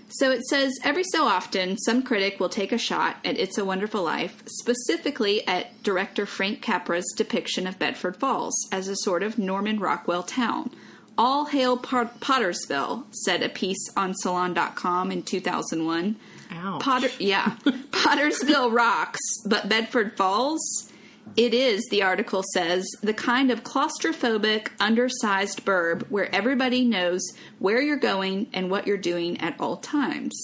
So 0.09 0.31
it 0.31 0.45
says 0.47 0.79
every 0.85 1.03
so 1.05 1.25
often, 1.25 1.77
some 1.79 2.03
critic 2.03 2.39
will 2.39 2.49
take 2.49 2.71
a 2.73 2.79
shot 2.79 3.17
at 3.25 3.39
It's 3.39 3.59
a 3.59 3.65
Wonderful 3.65 4.03
Life, 4.03 4.43
specifically 4.47 5.47
at 5.49 5.83
director 5.83 6.27
Frank 6.27 6.63
Capra's 6.63 7.13
depiction 7.17 7.67
of 7.67 7.79
Bedford 7.79 8.17
Falls 8.17 8.55
as 8.71 8.89
a 8.89 8.97
sort 8.97 9.23
of 9.23 9.37
Norman 9.37 9.81
Rockwell 9.81 10.23
town. 10.23 10.71
All 11.19 11.47
hail 11.47 11.77
Pot- 11.77 12.21
Pottersville, 12.21 13.05
said 13.11 13.43
a 13.43 13.49
piece 13.49 13.91
on 13.97 14.15
Salon.com 14.15 15.11
in 15.11 15.23
2001. 15.23 16.17
Ouch. 16.53 16.83
Potter, 16.83 17.09
yeah, 17.19 17.57
Pottersville 17.65 18.73
rocks, 18.73 19.19
but 19.45 19.69
Bedford 19.69 20.17
Falls. 20.17 20.91
It 21.37 21.53
is, 21.53 21.87
the 21.91 22.03
article 22.03 22.43
says, 22.55 22.87
the 23.03 23.13
kind 23.13 23.51
of 23.51 23.65
claustrophobic, 23.65 24.69
undersized 24.79 25.65
burb 25.65 26.05
where 26.09 26.35
everybody 26.35 26.85
knows 26.85 27.23
where 27.59 27.81
you're 27.81 27.97
going 27.97 28.49
and 28.53 28.71
what 28.71 28.87
you're 28.87 28.97
doing 28.97 29.41
at 29.41 29.59
all 29.59 29.77
times. 29.77 30.35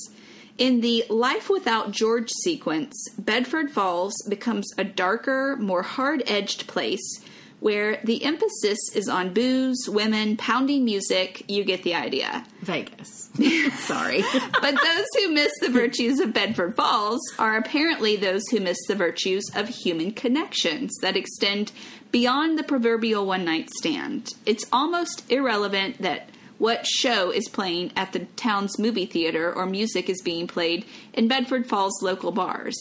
In 0.58 0.80
the 0.80 1.04
Life 1.08 1.48
Without 1.48 1.92
George 1.92 2.30
sequence, 2.30 2.94
Bedford 3.18 3.70
Falls 3.70 4.14
becomes 4.28 4.70
a 4.76 4.84
darker, 4.84 5.56
more 5.56 5.82
hard 5.82 6.22
edged 6.26 6.66
place 6.66 7.24
where 7.62 8.00
the 8.02 8.24
emphasis 8.24 8.78
is 8.92 9.08
on 9.08 9.32
booze, 9.32 9.88
women, 9.88 10.36
pounding 10.36 10.84
music. 10.84 11.44
You 11.48 11.62
get 11.62 11.84
the 11.84 11.94
idea. 11.94 12.44
Vegas. 12.60 13.30
Sorry. 13.78 14.24
But 14.60 14.74
those 14.82 15.06
who 15.16 15.32
miss 15.32 15.52
the 15.60 15.70
virtues 15.70 16.18
of 16.18 16.34
Bedford 16.34 16.74
Falls 16.74 17.20
are 17.38 17.56
apparently 17.56 18.16
those 18.16 18.42
who 18.50 18.58
miss 18.58 18.78
the 18.88 18.96
virtues 18.96 19.44
of 19.54 19.68
human 19.68 20.10
connections 20.10 20.90
that 21.02 21.16
extend 21.16 21.70
beyond 22.10 22.58
the 22.58 22.64
proverbial 22.64 23.24
one 23.26 23.44
night 23.44 23.70
stand. 23.70 24.30
It's 24.44 24.66
almost 24.72 25.22
irrelevant 25.30 26.02
that 26.02 26.30
what 26.58 26.84
show 26.84 27.30
is 27.30 27.48
playing 27.48 27.92
at 27.94 28.12
the 28.12 28.26
town's 28.34 28.76
movie 28.76 29.06
theater 29.06 29.52
or 29.52 29.66
music 29.66 30.10
is 30.10 30.20
being 30.22 30.48
played 30.48 30.84
in 31.14 31.28
Bedford 31.28 31.68
Falls 31.68 32.02
local 32.02 32.32
bars. 32.32 32.76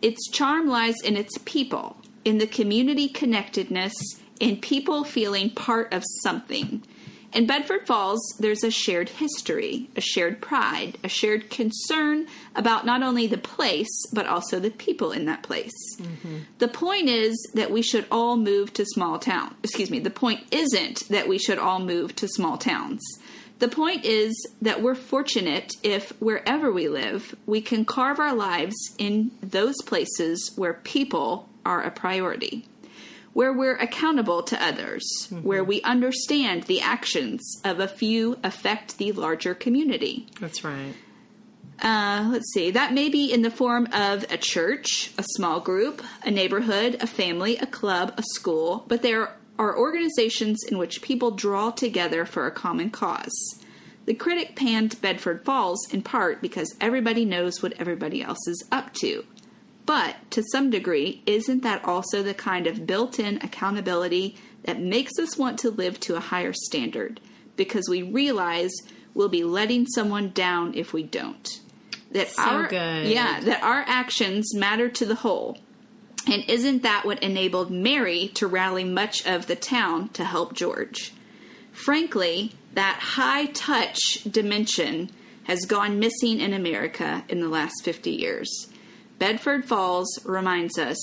Its 0.00 0.30
charm 0.30 0.68
lies 0.68 0.94
in 1.04 1.16
its 1.16 1.36
people, 1.44 1.96
in 2.24 2.38
the 2.38 2.46
community 2.46 3.08
connectedness, 3.08 3.94
in 4.38 4.56
people 4.56 5.04
feeling 5.04 5.50
part 5.50 5.92
of 5.92 6.04
something. 6.22 6.82
In 7.32 7.46
Bedford 7.46 7.86
Falls, 7.86 8.20
there's 8.40 8.64
a 8.64 8.72
shared 8.72 9.08
history, 9.08 9.88
a 9.94 10.00
shared 10.00 10.40
pride, 10.40 10.98
a 11.04 11.08
shared 11.08 11.48
concern 11.48 12.26
about 12.56 12.84
not 12.84 13.04
only 13.04 13.28
the 13.28 13.38
place, 13.38 14.06
but 14.12 14.26
also 14.26 14.58
the 14.58 14.70
people 14.70 15.12
in 15.12 15.26
that 15.26 15.44
place. 15.44 15.96
Mm-hmm. 15.98 16.38
The 16.58 16.68
point 16.68 17.08
is 17.08 17.36
that 17.54 17.70
we 17.70 17.82
should 17.82 18.06
all 18.10 18.36
move 18.36 18.72
to 18.74 18.84
small 18.84 19.20
town. 19.20 19.54
Excuse 19.62 19.90
me, 19.90 20.00
the 20.00 20.10
point 20.10 20.40
isn't 20.50 21.08
that 21.08 21.28
we 21.28 21.38
should 21.38 21.58
all 21.58 21.78
move 21.78 22.16
to 22.16 22.26
small 22.26 22.58
towns. 22.58 23.00
The 23.60 23.68
point 23.68 24.04
is 24.04 24.34
that 24.62 24.82
we're 24.82 24.94
fortunate 24.94 25.74
if 25.82 26.10
wherever 26.20 26.72
we 26.72 26.88
live, 26.88 27.36
we 27.46 27.60
can 27.60 27.84
carve 27.84 28.18
our 28.18 28.34
lives 28.34 28.74
in 28.98 29.30
those 29.42 29.76
places 29.82 30.50
where 30.56 30.74
people 30.74 31.49
are 31.64 31.82
a 31.82 31.90
priority 31.90 32.66
where 33.32 33.52
we're 33.52 33.76
accountable 33.76 34.42
to 34.42 34.62
others, 34.62 35.28
where 35.42 35.62
we 35.62 35.80
understand 35.82 36.64
the 36.64 36.80
actions 36.80 37.60
of 37.64 37.78
a 37.78 37.86
few 37.86 38.36
affect 38.42 38.98
the 38.98 39.12
larger 39.12 39.54
community. 39.54 40.26
That's 40.40 40.64
right. 40.64 40.94
Uh, 41.80 42.28
let's 42.30 42.52
see, 42.52 42.70
that 42.72 42.92
may 42.92 43.08
be 43.08 43.32
in 43.32 43.42
the 43.42 43.50
form 43.50 43.88
of 43.92 44.24
a 44.30 44.36
church, 44.36 45.12
a 45.16 45.22
small 45.22 45.60
group, 45.60 46.02
a 46.24 46.30
neighborhood, 46.30 46.96
a 47.00 47.06
family, 47.06 47.56
a 47.56 47.66
club, 47.66 48.12
a 48.18 48.22
school, 48.34 48.84
but 48.88 49.00
there 49.00 49.34
are 49.58 49.78
organizations 49.78 50.62
in 50.64 50.76
which 50.76 51.00
people 51.00 51.30
draw 51.30 51.70
together 51.70 52.26
for 52.26 52.46
a 52.46 52.50
common 52.50 52.90
cause. 52.90 53.62
The 54.04 54.14
critic 54.14 54.56
panned 54.56 55.00
Bedford 55.00 55.44
Falls 55.44 55.86
in 55.90 56.02
part 56.02 56.42
because 56.42 56.74
everybody 56.80 57.24
knows 57.24 57.62
what 57.62 57.74
everybody 57.78 58.22
else 58.22 58.46
is 58.46 58.66
up 58.70 58.92
to. 58.94 59.24
But 59.90 60.30
to 60.30 60.44
some 60.52 60.70
degree, 60.70 61.20
isn't 61.26 61.64
that 61.64 61.84
also 61.84 62.22
the 62.22 62.32
kind 62.32 62.68
of 62.68 62.86
built 62.86 63.18
in 63.18 63.38
accountability 63.38 64.36
that 64.62 64.80
makes 64.80 65.18
us 65.18 65.36
want 65.36 65.58
to 65.58 65.70
live 65.72 65.98
to 65.98 66.14
a 66.14 66.20
higher 66.20 66.52
standard? 66.52 67.18
Because 67.56 67.88
we 67.88 68.00
realize 68.00 68.70
we'll 69.14 69.28
be 69.28 69.42
letting 69.42 69.88
someone 69.88 70.30
down 70.30 70.74
if 70.74 70.92
we 70.92 71.02
don't. 71.02 71.60
That 72.12 72.28
So 72.28 72.40
our 72.40 72.68
good. 72.68 73.08
yeah, 73.08 73.40
that 73.40 73.64
our 73.64 73.82
actions 73.84 74.54
matter 74.54 74.88
to 74.90 75.04
the 75.04 75.16
whole. 75.16 75.58
And 76.24 76.48
isn't 76.48 76.84
that 76.84 77.04
what 77.04 77.20
enabled 77.20 77.72
Mary 77.72 78.28
to 78.34 78.46
rally 78.46 78.84
much 78.84 79.26
of 79.26 79.48
the 79.48 79.56
town 79.56 80.10
to 80.10 80.24
help 80.24 80.52
George? 80.52 81.12
Frankly, 81.72 82.52
that 82.74 83.00
high 83.00 83.46
touch 83.46 84.22
dimension 84.22 85.10
has 85.44 85.64
gone 85.66 85.98
missing 85.98 86.38
in 86.38 86.52
America 86.52 87.24
in 87.28 87.40
the 87.40 87.48
last 87.48 87.82
50 87.82 88.12
years. 88.12 88.69
Bedford 89.20 89.66
Falls 89.66 90.18
reminds 90.24 90.78
us 90.78 90.96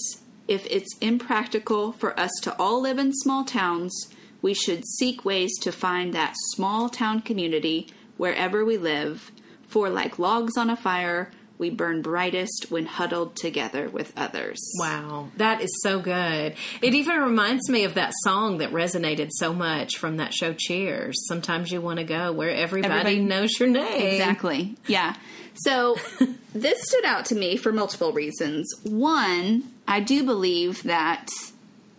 if 0.48 0.66
it's 0.66 0.98
impractical 1.02 1.92
for 1.92 2.20
us 2.20 2.32
to 2.42 2.56
all 2.60 2.82
live 2.82 2.98
in 2.98 3.14
small 3.14 3.46
towns, 3.46 4.08
we 4.42 4.56
should 4.56 4.88
seek 4.88 5.24
ways 5.24 5.56
to 5.60 5.72
find 5.72 6.14
that 6.16 6.34
small 6.56 6.90
town 6.90 7.22
community 7.22 7.88
wherever 8.18 8.66
we 8.66 8.76
live, 8.76 9.32
for 9.68 9.88
like 9.90 10.18
logs 10.18 10.58
on 10.58 10.72
a 10.72 10.76
fire, 10.76 11.30
we 11.60 11.70
burn 11.70 12.02
brightest 12.02 12.68
when 12.72 12.88
huddled 12.88 13.36
together 13.36 13.88
with 13.88 14.14
others. 14.18 14.58
Wow, 14.80 15.30
that 15.38 15.62
is 15.62 15.70
so 15.84 16.00
good. 16.00 16.56
It 16.82 16.96
even 16.96 17.18
reminds 17.20 17.70
me 17.70 17.84
of 17.84 17.94
that 17.94 18.14
song 18.24 18.58
that 18.60 18.72
resonated 18.72 19.30
so 19.32 19.54
much 19.54 19.98
from 19.98 20.18
that 20.18 20.34
show 20.34 20.54
Cheers. 20.58 21.28
Sometimes 21.28 21.72
you 21.72 21.82
want 21.82 22.00
to 22.00 22.04
go 22.04 22.32
where 22.32 22.50
everybody, 22.50 22.94
Everybody- 22.94 23.20
knows 23.20 23.60
your 23.60 23.70
name. 23.70 24.02
Exactly. 24.14 24.76
Yeah. 24.88 25.16
So 25.58 25.98
this 26.54 26.82
stood 26.84 27.06
out 27.06 27.26
to 27.26 27.36
me 27.36 27.58
for 27.58 27.72
multiple 27.72 28.12
reasons. 28.14 28.68
One, 28.84 29.72
I 29.88 30.00
do 30.00 30.24
believe 30.24 30.84
that 30.84 31.30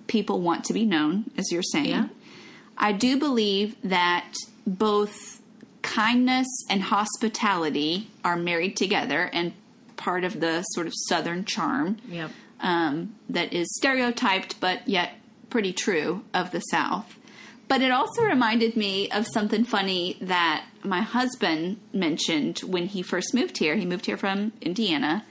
people 0.06 0.40
want 0.40 0.64
to 0.64 0.72
be 0.72 0.84
known, 0.84 1.30
as 1.36 1.50
you're 1.52 1.62
saying. 1.62 1.86
Yeah. 1.86 2.08
I 2.76 2.92
do 2.92 3.18
believe 3.18 3.76
that 3.82 4.32
both 4.66 5.40
kindness 5.82 6.46
and 6.70 6.82
hospitality 6.82 8.10
are 8.24 8.36
married 8.36 8.76
together 8.76 9.30
and 9.32 9.52
part 9.96 10.24
of 10.24 10.40
the 10.40 10.62
sort 10.62 10.86
of 10.86 10.92
southern 11.08 11.44
charm 11.44 11.96
Yep. 12.08 12.30
um, 12.60 13.14
that 13.28 13.52
is 13.52 13.66
stereotyped 13.76 14.60
but 14.60 14.86
yet 14.88 15.12
pretty 15.50 15.72
true 15.72 16.22
of 16.34 16.50
the 16.50 16.60
South. 16.60 17.16
But 17.68 17.82
it 17.82 17.90
also 17.90 18.22
reminded 18.22 18.76
me 18.76 19.10
of 19.10 19.26
something 19.26 19.64
funny 19.64 20.16
that 20.22 20.64
my 20.82 21.02
husband 21.02 21.78
mentioned 21.92 22.60
when 22.60 22.86
he 22.86 23.02
first 23.02 23.34
moved 23.34 23.58
here. 23.58 23.76
He 23.76 23.84
moved 23.84 24.06
here 24.06 24.16
from 24.16 24.52
Indiana, 24.62 25.26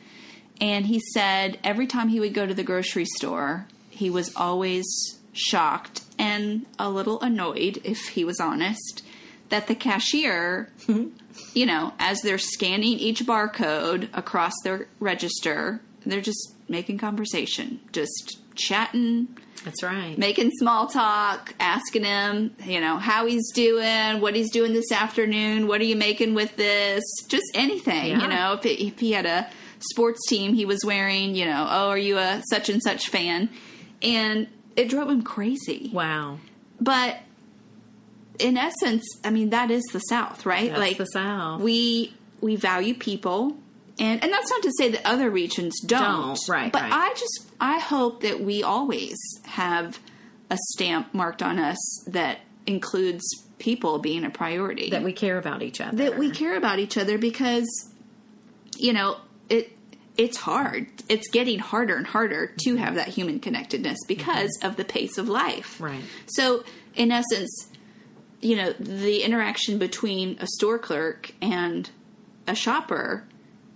and 0.61 0.85
he 0.85 1.01
said 1.13 1.59
every 1.63 1.87
time 1.87 2.09
he 2.09 2.19
would 2.19 2.35
go 2.35 2.45
to 2.45 2.53
the 2.53 2.63
grocery 2.63 3.05
store, 3.05 3.67
he 3.89 4.09
was 4.09 4.31
always 4.35 4.85
shocked 5.33 6.01
and 6.19 6.65
a 6.79 6.89
little 6.89 7.19
annoyed, 7.21 7.79
if 7.83 8.09
he 8.09 8.23
was 8.23 8.39
honest, 8.39 9.03
that 9.49 9.67
the 9.67 9.75
cashier, 9.75 10.71
you 11.53 11.65
know, 11.65 11.93
as 11.99 12.21
they're 12.21 12.37
scanning 12.37 12.99
each 12.99 13.25
barcode 13.25 14.09
across 14.13 14.53
their 14.63 14.87
register, 14.99 15.81
they're 16.05 16.21
just 16.21 16.55
making 16.67 16.97
conversation, 16.97 17.79
just 17.91 18.39
chatting, 18.57 19.27
That's 19.63 19.81
right. 19.83 20.17
making 20.17 20.51
small 20.59 20.87
talk, 20.87 21.53
asking 21.59 22.03
him, 22.03 22.55
you 22.63 22.79
know, 22.81 22.97
how 22.97 23.25
he's 23.25 23.51
doing, 23.53 24.19
what 24.21 24.35
he's 24.35 24.51
doing 24.51 24.73
this 24.73 24.91
afternoon, 24.91 25.67
what 25.67 25.79
are 25.81 25.85
you 25.85 25.95
making 25.95 26.33
with 26.33 26.55
this, 26.57 27.03
just 27.27 27.45
anything, 27.53 28.07
Yeah. 28.11 28.21
you 28.21 28.27
know, 28.27 28.53
if, 28.53 28.65
it, 28.65 28.83
if 28.83 28.99
he 28.99 29.11
had 29.13 29.25
a 29.25 29.47
sports 29.79 30.27
team 30.27 30.53
he 30.53 30.65
was 30.65 30.79
wearing, 30.83 31.35
you 31.35 31.45
know, 31.45 31.67
oh, 31.69 31.89
are 31.89 31.97
you 31.97 32.17
a 32.17 32.41
such 32.49 32.69
and 32.69 32.81
such 32.81 33.09
fan? 33.09 33.49
And 34.01 34.47
it 34.75 34.89
drove 34.89 35.09
him 35.09 35.21
crazy. 35.23 35.89
Wow. 35.93 36.39
But 36.79 37.17
in 38.39 38.57
essence, 38.57 39.03
I 39.23 39.29
mean, 39.31 39.49
that 39.49 39.71
is 39.71 39.83
the 39.91 39.99
South, 39.99 40.45
right? 40.45 40.71
That's 40.73 40.97
the 40.97 41.05
South. 41.05 41.61
We 41.61 42.13
we 42.41 42.55
value 42.55 42.93
people, 42.93 43.57
and 43.99 44.23
and 44.23 44.31
that's 44.31 44.49
not 44.49 44.63
to 44.63 44.71
say 44.77 44.89
that 44.91 45.05
other 45.05 45.29
regions 45.29 45.79
don't. 45.81 46.01
Don't, 46.01 46.49
right, 46.49 46.71
But 46.71 46.83
right. 46.83 46.91
I 46.93 47.09
just 47.13 47.47
I 47.59 47.79
hope 47.79 48.21
that 48.21 48.41
we 48.41 48.63
always 48.63 49.17
have 49.45 49.99
a 50.49 50.57
stamp 50.73 51.13
marked 51.13 51.41
on 51.41 51.59
us 51.59 51.77
that 52.07 52.39
includes 52.65 53.23
people 53.59 53.99
being 53.99 54.23
a 54.23 54.29
priority. 54.29 54.89
That 54.89 55.03
we 55.03 55.13
care 55.13 55.37
about 55.37 55.61
each 55.61 55.81
other. 55.81 55.97
that 55.97 56.17
we 56.17 56.31
care 56.31 56.55
about 56.55 56.79
each 56.79 56.97
other 56.97 57.17
because 57.17 57.67
you 58.77 58.93
know 58.93 59.17
it 59.49 59.77
it's 60.17 60.37
hard. 60.37 60.87
It's 61.09 61.29
getting 61.29 61.59
harder 61.59 61.95
and 61.95 62.05
harder 62.05 62.53
to 62.63 62.75
have 62.75 62.95
that 62.95 63.07
human 63.07 63.39
connectedness 63.39 63.99
because 64.07 64.49
mm-hmm. 64.57 64.67
of 64.67 64.75
the 64.75 64.83
pace 64.83 65.17
of 65.17 65.29
life. 65.29 65.79
Right. 65.79 66.03
So, 66.25 66.63
in 66.95 67.11
essence, 67.11 67.69
you 68.41 68.55
know, 68.55 68.73
the 68.73 69.21
interaction 69.23 69.77
between 69.77 70.37
a 70.39 70.47
store 70.47 70.79
clerk 70.79 71.33
and 71.41 71.89
a 72.47 72.55
shopper 72.55 73.25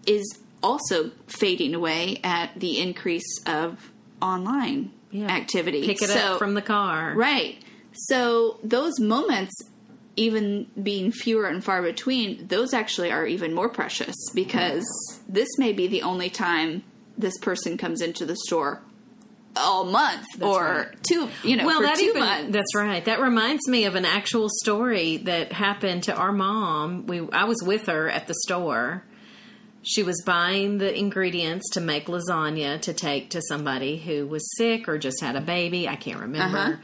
is 0.06 0.40
also 0.64 1.12
fading 1.28 1.74
away 1.74 2.20
at 2.24 2.52
the 2.60 2.80
increase 2.80 3.42
of 3.46 3.92
online 4.22 4.92
Yeah. 5.12 5.28
activity. 5.28 5.86
Pick 5.86 6.02
it 6.02 6.10
So- 6.10 6.20
up 6.20 6.40
from 6.40 6.54
the 6.54 6.62
car. 6.62 7.14
Right. 7.16 7.58
So 7.94 8.60
those 8.64 9.00
moments, 9.00 9.52
even 10.16 10.68
being 10.82 11.12
fewer 11.12 11.46
and 11.46 11.64
far 11.64 11.82
between, 11.82 12.48
those 12.48 12.74
actually 12.74 13.12
are 13.12 13.26
even 13.26 13.54
more 13.54 13.70
precious 13.70 14.16
because 14.34 14.86
this 15.28 15.48
may 15.58 15.74
be 15.74 15.88
the 15.88 16.02
only 16.04 16.30
time 16.30 16.84
this 17.18 17.38
person 17.40 17.78
comes 17.78 18.02
into 18.02 18.26
the 18.26 18.36
store 18.46 18.82
all 19.56 19.84
month 19.84 20.26
or 20.42 20.64
right. 20.90 21.04
two, 21.04 21.28
you 21.44 21.58
know, 21.58 21.66
well, 21.66 21.82
that 21.82 21.98
two 21.98 22.06
even 22.06 22.22
months. 22.22 22.52
that's 22.54 22.74
right. 22.76 23.04
That 23.04 23.20
reminds 23.20 23.68
me 23.68 23.84
of 23.84 23.96
an 23.96 24.06
actual 24.06 24.48
story 24.62 25.18
that 25.18 25.52
happened 25.52 26.04
to 26.04 26.16
our 26.16 26.32
mom. 26.32 27.06
We 27.08 27.28
I 27.34 27.44
was 27.44 27.58
with 27.66 27.88
her 27.88 28.10
at 28.10 28.28
the 28.28 28.34
store. 28.46 29.04
She 29.84 30.04
was 30.04 30.22
buying 30.26 30.78
the 30.78 30.96
ingredients 30.96 31.70
to 31.72 31.82
make 31.82 32.06
lasagna 32.06 32.80
to 32.82 32.94
take 32.94 33.32
to 33.32 33.42
somebody 33.42 33.98
who 33.98 34.28
was 34.28 34.48
sick 34.58 34.88
or 34.88 34.98
just 35.00 35.22
had 35.22 35.36
a 35.36 35.42
baby. 35.42 35.88
I 35.88 35.96
can't 35.96 36.20
remember. 36.20 36.58
Uh-huh. 36.58 36.76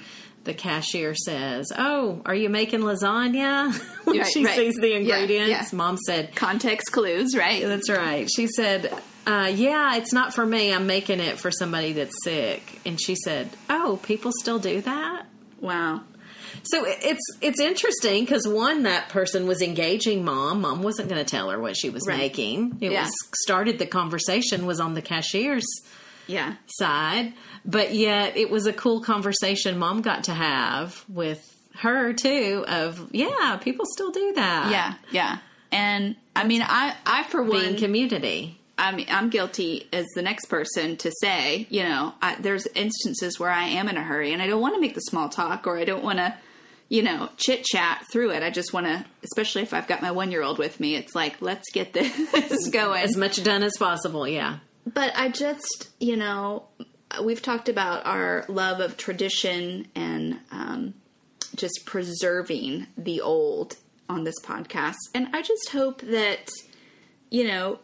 The 0.45 0.53
cashier 0.53 1.13
says, 1.13 1.71
"Oh, 1.77 2.21
are 2.25 2.33
you 2.33 2.49
making 2.49 2.79
lasagna?" 2.79 3.73
when 4.05 4.17
Right, 4.19 4.27
she 4.27 4.45
right. 4.45 4.55
sees 4.55 4.75
the 4.75 4.87
Yeah, 4.89 5.17
ingredients, 5.17 5.71
yeah. 5.73 5.77
mom 5.77 5.97
said, 5.97 6.35
Context 6.35 6.91
clues, 6.91 7.35
right? 7.35 7.63
That's 7.65 7.89
right. 7.89 8.27
She 8.33 8.47
said, 8.47 8.91
uh, 9.27 9.51
"Yeah, 9.53 9.97
it's 9.97 10.13
not 10.13 10.33
for 10.33 10.45
me. 10.45 10.73
I'm 10.73 10.87
making 10.87 11.19
it 11.19 11.37
for 11.37 11.51
somebody 11.51 11.91
that's 11.93 12.23
sick." 12.23 12.79
And 12.85 12.99
she 12.99 13.15
said, 13.15 13.49
"Oh, 13.69 13.99
people 14.03 14.31
still 14.39 14.57
do 14.57 14.79
that." 14.81 15.25
Wow. 15.59 16.01
So 16.71 16.83
it's 16.85 17.21
it's 17.41 17.59
interesting 17.59 18.23
because 18.25 18.47
one, 18.47 18.83
that 18.83 19.09
person 19.09 19.47
was 19.47 19.61
engaging 19.61 20.23
mom. 20.25 20.61
Mom 20.61 20.83
wasn't 20.83 21.09
going 21.09 21.23
to 21.23 21.29
tell 21.29 21.49
her 21.49 21.59
what 21.59 21.77
she 21.77 21.89
was 21.89 22.03
Right. 22.07 22.17
making. 22.17 22.77
It 22.81 22.91
Yeah. 22.91 23.03
was 23.03 23.11
started 23.35 23.79
the 23.79 23.85
conversation 23.85 24.65
was 24.65 24.79
on 24.79 24.93
the 24.93 25.01
cashier's 25.01 25.65
Yeah. 26.27 26.55
side, 26.67 27.33
but 27.65 27.93
yet 27.93 28.35
it 28.37 28.49
was 28.49 28.65
a 28.65 28.73
cool 28.73 29.01
conversation 29.01 29.77
mom 29.77 30.01
got 30.01 30.25
to 30.25 30.33
have 30.33 31.03
with 31.07 31.53
her 31.79 32.11
too 32.13 32.65
of 32.67 33.09
yeah, 33.11 33.57
people 33.61 33.85
still 33.93 34.11
do 34.11 34.33
that. 34.35 34.71
Yeah, 34.71 34.93
yeah. 35.11 35.37
And 35.71 36.15
I 36.35 36.43
mean, 36.45 36.61
I, 36.63 36.95
I 37.05 37.23
for 37.23 37.43
one, 37.43 37.59
Being 37.61 37.75
community. 37.77 38.57
I 38.79 38.91
mean, 38.95 39.07
I'm 39.09 39.29
guilty 39.29 39.87
as 39.91 40.05
the 40.15 40.21
next 40.21 40.45
person 40.45 40.97
to 40.97 41.11
say, 41.21 41.65
you 41.71 41.81
know, 41.83 42.13
I, 42.21 42.35
there's 42.35 42.67
instances 42.75 43.39
where 43.39 43.49
I 43.49 43.63
am 43.69 43.89
in 43.89 43.97
a 43.97 44.03
hurry 44.03 44.33
and 44.33 44.41
I 44.41 44.45
don't 44.47 44.61
want 44.61 44.75
to 44.75 44.81
make 44.81 44.93
the 44.93 45.01
small 45.01 45.29
talk 45.29 45.65
or 45.65 45.77
I 45.79 45.83
don't 45.83 46.03
want 46.03 46.19
to, 46.19 46.35
you 46.89 47.03
know, 47.03 47.29
chit 47.37 47.63
chat 47.63 48.05
through 48.11 48.31
it. 48.31 48.43
I 48.43 48.49
just 48.49 48.73
want 48.73 48.85
to, 48.85 49.05
especially 49.23 49.61
if 49.61 49.73
I've 49.73 49.87
got 49.87 50.01
my 50.01 50.11
one 50.11 50.31
year 50.31 50.43
old 50.43 50.57
with 50.57 50.79
me, 50.79 50.95
it's 50.95 51.13
like, 51.15 51.41
let's 51.41 51.69
get 51.71 51.93
this 51.93 52.69
going. 52.71 53.03
As 53.03 53.17
much 53.17 53.43
done 53.43 53.63
as 53.63 53.73
possible, 53.77 54.27
yeah. 54.27 54.59
But 54.85 55.11
I 55.15 55.29
just, 55.29 55.89
you 55.99 56.15
know, 56.15 56.63
we've 57.21 57.41
talked 57.41 57.67
about 57.67 58.05
our 58.05 58.45
love 58.47 58.79
of 58.79 58.95
tradition 58.95 59.87
and 59.95 60.39
um, 60.51 60.93
just 61.55 61.85
preserving 61.85 62.87
the 62.97 63.21
old 63.21 63.75
on 64.09 64.23
this 64.23 64.39
podcast. 64.43 64.95
And 65.13 65.27
I 65.33 65.41
just 65.41 65.69
hope 65.71 66.01
that, 66.01 66.49
you 67.29 67.45
know, 67.45 67.79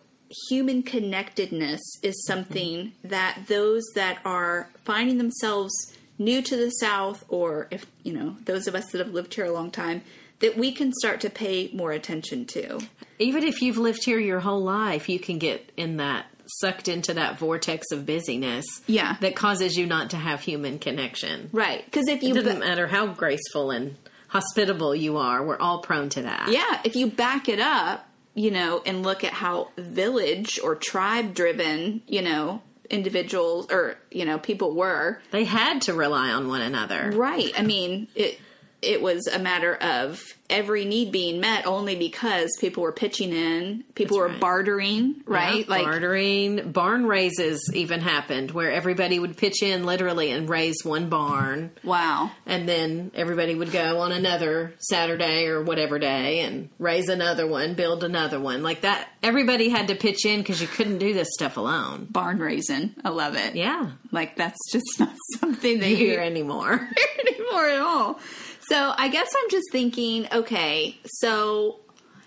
human 0.50 0.82
connectedness 0.82 1.82
is 2.02 2.26
something 2.26 2.94
that 3.04 3.44
those 3.48 3.84
that 3.96 4.20
are 4.26 4.70
finding 4.84 5.18
themselves 5.18 5.74
new 6.18 6.42
to 6.42 6.56
the 6.58 6.70
South, 6.70 7.24
or 7.28 7.68
if, 7.72 7.86
you 8.04 8.14
know, 8.14 8.38
those 8.46 8.68
of 8.68 8.76
us 8.76 8.92
that 8.92 9.00
have 9.00 9.14
lived 9.14 9.34
here 9.34 9.46
a 9.46 9.52
long 9.52 9.72
time, 9.72 10.02
that 10.40 10.58
we 10.58 10.72
can 10.72 10.92
start 10.94 11.22
to 11.22 11.30
pay 11.30 11.70
more 11.74 11.92
attention 11.92 12.46
to. 12.46 12.80
Even 13.20 13.44
if 13.44 13.62
you've 13.62 13.78
lived 13.78 14.04
here 14.04 14.20
your 14.20 14.40
whole 14.40 14.62
life, 14.62 15.08
you 15.10 15.20
can 15.20 15.38
get 15.38 15.72
in 15.78 15.98
that 15.98 16.26
sucked 16.60 16.90
into 16.90 17.14
that 17.14 17.40
vortex 17.40 17.92
of 17.92 18.06
busyness. 18.06 18.66
Yeah. 18.86 19.16
That 19.22 19.36
causes 19.36 19.78
you 19.78 19.86
not 19.86 20.10
to 20.10 20.18
have 20.18 20.42
human 20.42 20.80
connection. 20.80 21.50
Right. 21.54 21.86
Because 21.86 22.08
if 22.10 22.22
you 22.22 22.32
It 22.32 22.44
doesn't 22.44 22.60
matter 22.60 22.88
how 22.88 23.08
graceful 23.08 23.72
and 23.72 23.96
hospitable 24.28 24.94
you 24.94 25.18
are, 25.18 25.44
we're 25.44 25.60
all 25.60 25.80
prone 25.80 26.10
to 26.10 26.24
that. 26.24 26.50
Yeah, 26.52 26.82
if 26.84 26.96
you 26.96 27.08
back 27.08 27.48
it 27.48 27.60
up, 27.60 28.06
you 28.36 28.52
know, 28.52 28.82
and 28.86 29.04
look 29.04 29.24
at 29.24 29.32
how 29.32 29.70
village 29.78 30.60
or 30.62 30.76
tribe 30.76 31.34
driven, 31.34 32.02
you 32.08 32.22
know, 32.22 32.62
individuals 32.94 33.68
or, 33.72 33.96
you 34.12 34.24
know, 34.26 34.38
people 34.38 34.74
were. 34.76 35.20
They 35.32 35.44
had 35.44 35.82
to 35.84 35.94
rely 35.94 36.32
on 36.32 36.48
one 36.48 36.62
another. 36.62 37.12
Right. 37.14 37.52
I 37.58 37.64
mean, 37.64 38.08
it 38.16 38.40
it 38.84 39.02
was 39.02 39.28
a 39.28 39.40
matter 39.40 39.76
of 39.76 40.22
every 40.50 40.86
need 40.86 41.12
being 41.12 41.40
met 41.40 41.66
only 41.66 41.96
because 41.96 42.52
people 42.60 42.84
were 42.84 42.92
pitching 42.92 43.34
in, 43.34 43.84
people 43.96 44.18
were 44.18 44.28
right. 44.28 44.40
bartering, 44.40 45.16
right? 45.26 45.68
Yeah, 45.68 45.84
bartering, 45.84 46.72
barn 46.72 47.08
raises 47.08 47.72
even 47.74 48.02
happened 48.02 48.52
where 48.52 48.72
everybody 48.72 49.18
would 49.20 49.36
pitch 49.36 49.64
in 49.64 49.86
literally 49.86 50.32
and 50.32 50.48
raise 50.48 50.84
one 50.84 51.10
barn. 51.10 51.72
wow. 51.84 52.32
And 52.46 52.70
then 52.70 53.12
everybody 53.16 53.56
would 53.56 53.72
go 53.72 54.02
on 54.02 54.12
another 54.12 54.74
Saturday 54.78 55.48
or 55.48 55.64
whatever 55.64 55.98
day 55.98 56.42
and 56.42 56.70
raise 56.78 57.10
another 57.10 57.48
one, 57.48 57.74
build 57.74 58.04
another 58.04 58.40
one. 58.40 58.62
Like 58.62 58.82
that, 58.82 59.08
everybody 59.24 59.70
had 59.70 59.88
to 59.88 59.96
pitch 59.96 60.26
in 60.26 60.42
because 60.42 60.62
you 60.62 60.68
couldn't 60.68 61.00
do 61.00 61.14
this 61.14 61.30
stuff 61.34 61.58
alone. 61.58 62.08
Barn 62.12 62.38
raising. 62.38 62.94
I 63.04 63.10
love 63.10 63.36
it. 63.36 63.56
Yeah. 63.56 63.92
Like 64.12 64.36
that's 64.36 64.60
just 64.72 64.86
not 65.00 65.16
something 65.40 65.80
that 65.80 65.90
you 65.90 65.96
hear 65.96 66.20
anymore. 66.20 66.74
anymore 67.28 67.68
at 67.68 67.80
all. 67.80 68.20
So 68.68 68.94
I 68.98 69.08
guess 69.10 69.34
I'm 69.38 69.50
just 69.50 69.66
thinking, 69.72 70.28
okay, 70.32 70.98
so 71.06 71.80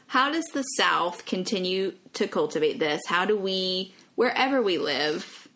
how 0.09 0.31
does 0.31 0.45
the 0.47 0.63
South 0.63 1.25
continue 1.27 1.95
to 2.15 2.29
cultivate 2.29 2.79
this? 2.79 3.01
How 3.07 3.25
do 3.25 3.37
we, 3.37 3.95
wherever 4.15 4.63
we 4.63 4.79
live, 4.79 5.49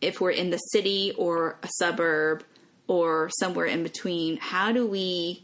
if 0.00 0.20
we're 0.20 0.30
in 0.30 0.50
the 0.50 0.58
city 0.58 1.12
or 1.18 1.58
a 1.62 1.68
suburb 1.78 2.44
or 2.86 3.30
somewhere 3.38 3.66
in 3.66 3.82
between, 3.82 4.36
how 4.38 4.72
do 4.72 4.86
we 4.86 5.42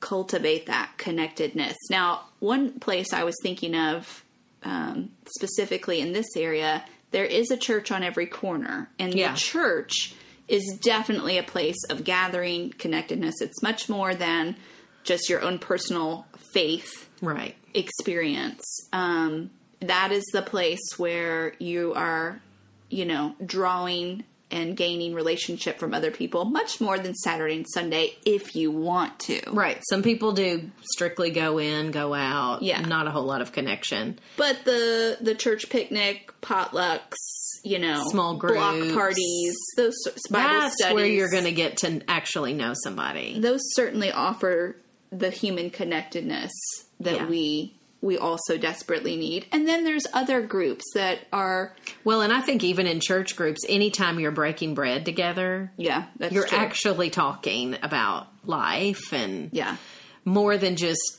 cultivate 0.00 0.66
that 0.66 0.92
connectedness? 0.98 1.76
Now, 1.90 2.22
one 2.40 2.80
place 2.80 3.12
I 3.12 3.24
was 3.24 3.36
thinking 3.42 3.74
of 3.76 4.24
um, 4.62 5.10
specifically 5.36 6.00
in 6.00 6.12
this 6.12 6.36
area, 6.36 6.84
there 7.12 7.24
is 7.24 7.50
a 7.50 7.56
church 7.56 7.90
on 7.90 8.02
every 8.02 8.26
corner, 8.26 8.90
and 8.98 9.14
Yeah. 9.14 9.32
the 9.32 9.38
church 9.38 10.14
is 10.50 10.78
definitely 10.82 11.38
a 11.38 11.44
place 11.44 11.78
of 11.88 12.02
gathering 12.02 12.70
connectedness. 12.70 13.40
It's 13.40 13.62
much 13.62 13.88
more 13.88 14.14
than 14.14 14.56
just 15.04 15.30
your 15.30 15.40
own 15.42 15.60
personal 15.60 16.26
faith 16.52 17.08
right. 17.22 17.54
experience. 17.72 18.64
Um, 18.92 19.50
that 19.78 20.10
is 20.10 20.24
the 20.32 20.42
place 20.42 20.80
where 20.96 21.54
you 21.60 21.94
are, 21.94 22.42
you 22.90 23.04
know, 23.04 23.36
drawing 23.46 24.24
and 24.50 24.76
gaining 24.76 25.14
relationship 25.14 25.78
from 25.78 25.94
other 25.94 26.10
people 26.10 26.44
much 26.44 26.80
more 26.80 26.98
than 26.98 27.14
Saturday 27.14 27.56
and 27.56 27.66
Sunday 27.72 28.14
if 28.24 28.54
you 28.54 28.70
want 28.70 29.18
to. 29.20 29.40
Right. 29.50 29.80
Some 29.88 30.02
people 30.02 30.32
do 30.32 30.70
strictly 30.82 31.30
go 31.30 31.58
in, 31.58 31.90
go 31.90 32.14
out. 32.14 32.62
Yeah. 32.62 32.80
Not 32.80 33.06
a 33.06 33.10
whole 33.10 33.24
lot 33.24 33.40
of 33.42 33.52
connection. 33.52 34.18
But 34.36 34.64
the 34.64 35.18
the 35.20 35.34
church 35.34 35.68
picnic, 35.70 36.32
potlucks, 36.42 37.16
you 37.64 37.78
know, 37.78 38.02
Small 38.08 38.36
block 38.36 38.76
parties, 38.94 39.56
those 39.76 39.94
Bible 40.30 40.48
That's 40.60 40.74
studies, 40.76 40.94
where 40.94 41.06
you're 41.06 41.30
going 41.30 41.44
to 41.44 41.52
get 41.52 41.78
to 41.78 42.00
actually 42.08 42.54
know 42.54 42.72
somebody. 42.74 43.38
those 43.38 43.60
certainly 43.74 44.10
offer 44.10 44.76
the 45.12 45.30
human 45.30 45.70
connectedness 45.70 46.52
that 47.00 47.14
Yeah. 47.16 47.26
we 47.26 47.74
we 48.02 48.16
also 48.16 48.56
desperately 48.56 49.16
need. 49.16 49.46
And 49.52 49.68
then 49.68 49.84
there's 49.84 50.04
other 50.12 50.40
groups 50.40 50.84
that 50.94 51.18
are 51.32 51.74
Well, 52.04 52.22
and 52.22 52.32
I 52.32 52.40
think 52.40 52.64
even 52.64 52.86
in 52.86 53.00
church 53.00 53.36
groups, 53.36 53.60
anytime 53.68 54.18
you're 54.18 54.30
breaking 54.30 54.74
bread 54.74 55.04
together, 55.04 55.70
yeah, 55.76 56.06
that's 56.16 56.32
you're 56.32 56.46
true. 56.46 56.58
actually 56.58 57.10
talking 57.10 57.76
about 57.82 58.28
life 58.44 59.12
and 59.12 59.50
yeah. 59.52 59.76
more 60.24 60.56
than 60.56 60.76
just, 60.76 61.18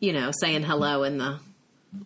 you 0.00 0.12
know, 0.12 0.30
saying 0.32 0.62
hello 0.64 1.02
in 1.02 1.18
the 1.18 1.38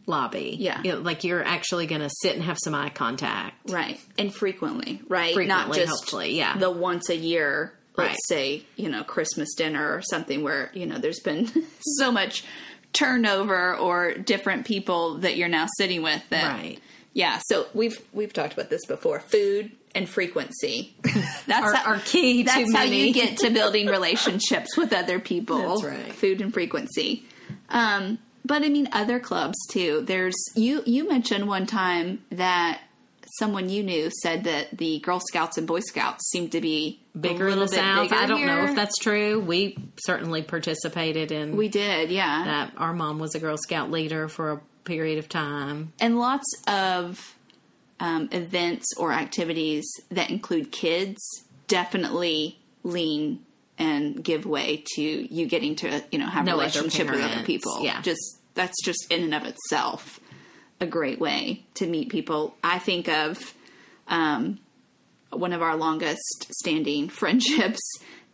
lobby. 0.06 0.56
Yeah. 0.58 0.80
You 0.82 0.92
know, 0.92 0.98
like 1.00 1.24
you're 1.24 1.44
actually 1.44 1.86
going 1.86 2.00
to 2.00 2.10
sit 2.22 2.34
and 2.34 2.44
have 2.44 2.58
some 2.62 2.74
eye 2.74 2.90
contact. 2.90 3.70
Right. 3.70 4.00
And 4.18 4.32
frequently, 4.34 5.00
right? 5.08 5.36
Not 5.46 5.72
just 5.72 5.90
hopefully, 5.90 6.36
yeah. 6.36 6.56
the 6.56 6.70
once 6.70 7.08
a 7.08 7.16
year, 7.16 7.72
let's 7.96 8.08
Right. 8.08 8.18
say, 8.28 8.64
you 8.76 8.88
know, 8.88 9.02
Christmas 9.04 9.54
dinner 9.54 9.94
or 9.94 10.02
something 10.02 10.42
where, 10.42 10.70
you 10.74 10.86
know, 10.86 10.98
there's 10.98 11.20
been 11.20 11.50
so 11.98 12.12
much 12.12 12.44
turnover 12.96 13.74
or 13.76 14.14
different 14.14 14.66
people 14.66 15.18
that 15.18 15.36
you're 15.36 15.48
now 15.48 15.66
sitting 15.78 16.02
with 16.02 16.22
that 16.30 16.52
Right. 16.58 16.78
Yeah, 17.12 17.40
so 17.46 17.66
we've 17.72 17.98
we've 18.12 18.32
talked 18.32 18.52
about 18.52 18.68
this 18.68 18.84
before. 18.84 19.20
Food 19.20 19.70
and 19.94 20.06
frequency. 20.06 20.94
That's 21.46 21.64
Are- 21.86 21.94
are 21.94 21.98
key 22.04 22.42
to 22.42 22.46
That's 22.52 22.72
how 22.74 22.84
many. 22.84 23.06
you 23.06 23.14
get 23.14 23.38
to 23.38 23.48
building 23.54 23.86
relationships 23.86 24.76
with 24.76 24.92
other 24.92 25.18
people. 25.18 25.56
That's 25.80 25.84
right. 25.84 26.12
Food 26.12 26.42
and 26.42 26.52
frequency. 26.52 27.24
Um, 27.70 28.18
but 28.44 28.62
I 28.62 28.68
mean 28.68 28.88
other 28.92 29.18
clubs 29.18 29.56
too. 29.70 30.02
There's 30.06 30.36
you 30.54 30.82
you 30.84 31.08
mentioned 31.08 31.48
one 31.48 31.64
time 31.66 32.22
that 32.32 32.82
someone 33.38 33.68
you 33.68 33.82
knew 33.82 34.10
said 34.22 34.44
that 34.44 34.76
the 34.76 34.98
Girl 35.00 35.20
Scouts 35.20 35.58
and 35.58 35.66
Boy 35.66 35.80
Scouts 35.80 36.28
seem 36.30 36.48
to 36.50 36.60
be 36.60 37.00
Bigger 37.18 37.48
in 37.48 37.58
the 37.58 37.68
South. 37.68 38.12
I 38.12 38.26
don't 38.26 38.44
know 38.44 38.64
if 38.64 38.74
that's 38.74 38.96
true. 38.98 39.40
We 39.40 39.78
certainly 40.04 40.42
participated 40.42 41.32
in 41.32 41.56
we 41.56 41.68
did, 41.68 42.10
yeah. 42.10 42.44
that. 42.44 42.72
Our 42.76 42.92
mom 42.92 43.18
was 43.18 43.34
a 43.34 43.38
Girl 43.38 43.56
Scout 43.56 43.90
leader 43.90 44.28
for 44.28 44.52
a 44.52 44.60
period 44.84 45.18
of 45.18 45.28
time. 45.28 45.92
and 46.00 46.18
lots 46.18 46.46
of 46.68 47.36
um, 47.98 48.28
events 48.32 48.86
or 48.98 49.12
activities 49.12 49.86
that 50.10 50.30
include 50.30 50.70
kids 50.70 51.20
definitely 51.66 52.58
lean 52.82 53.40
and 53.78 54.22
give 54.22 54.46
way 54.46 54.84
to 54.94 55.02
you 55.02 55.46
getting 55.46 55.76
to 55.76 56.02
you 56.10 56.18
know 56.18 56.26
have 56.26 56.46
No 56.46 56.52
relationship 56.52 57.10
with 57.10 57.20
other 57.20 57.42
people. 57.44 57.82
yeah. 57.82 58.00
just 58.02 58.40
that's 58.54 58.76
just 58.84 59.06
in 59.10 59.22
and 59.22 59.34
of 59.34 59.44
itself 59.44 60.20
a 60.80 60.86
great 60.86 61.18
way 61.18 61.64
to 61.74 61.86
meet 61.86 62.08
people. 62.08 62.56
I 62.62 62.78
think 62.78 63.08
of 63.08 63.54
um, 64.08 64.58
one 65.30 65.52
of 65.52 65.62
our 65.62 65.76
longest 65.76 66.46
standing 66.60 67.08
friendships 67.20 67.80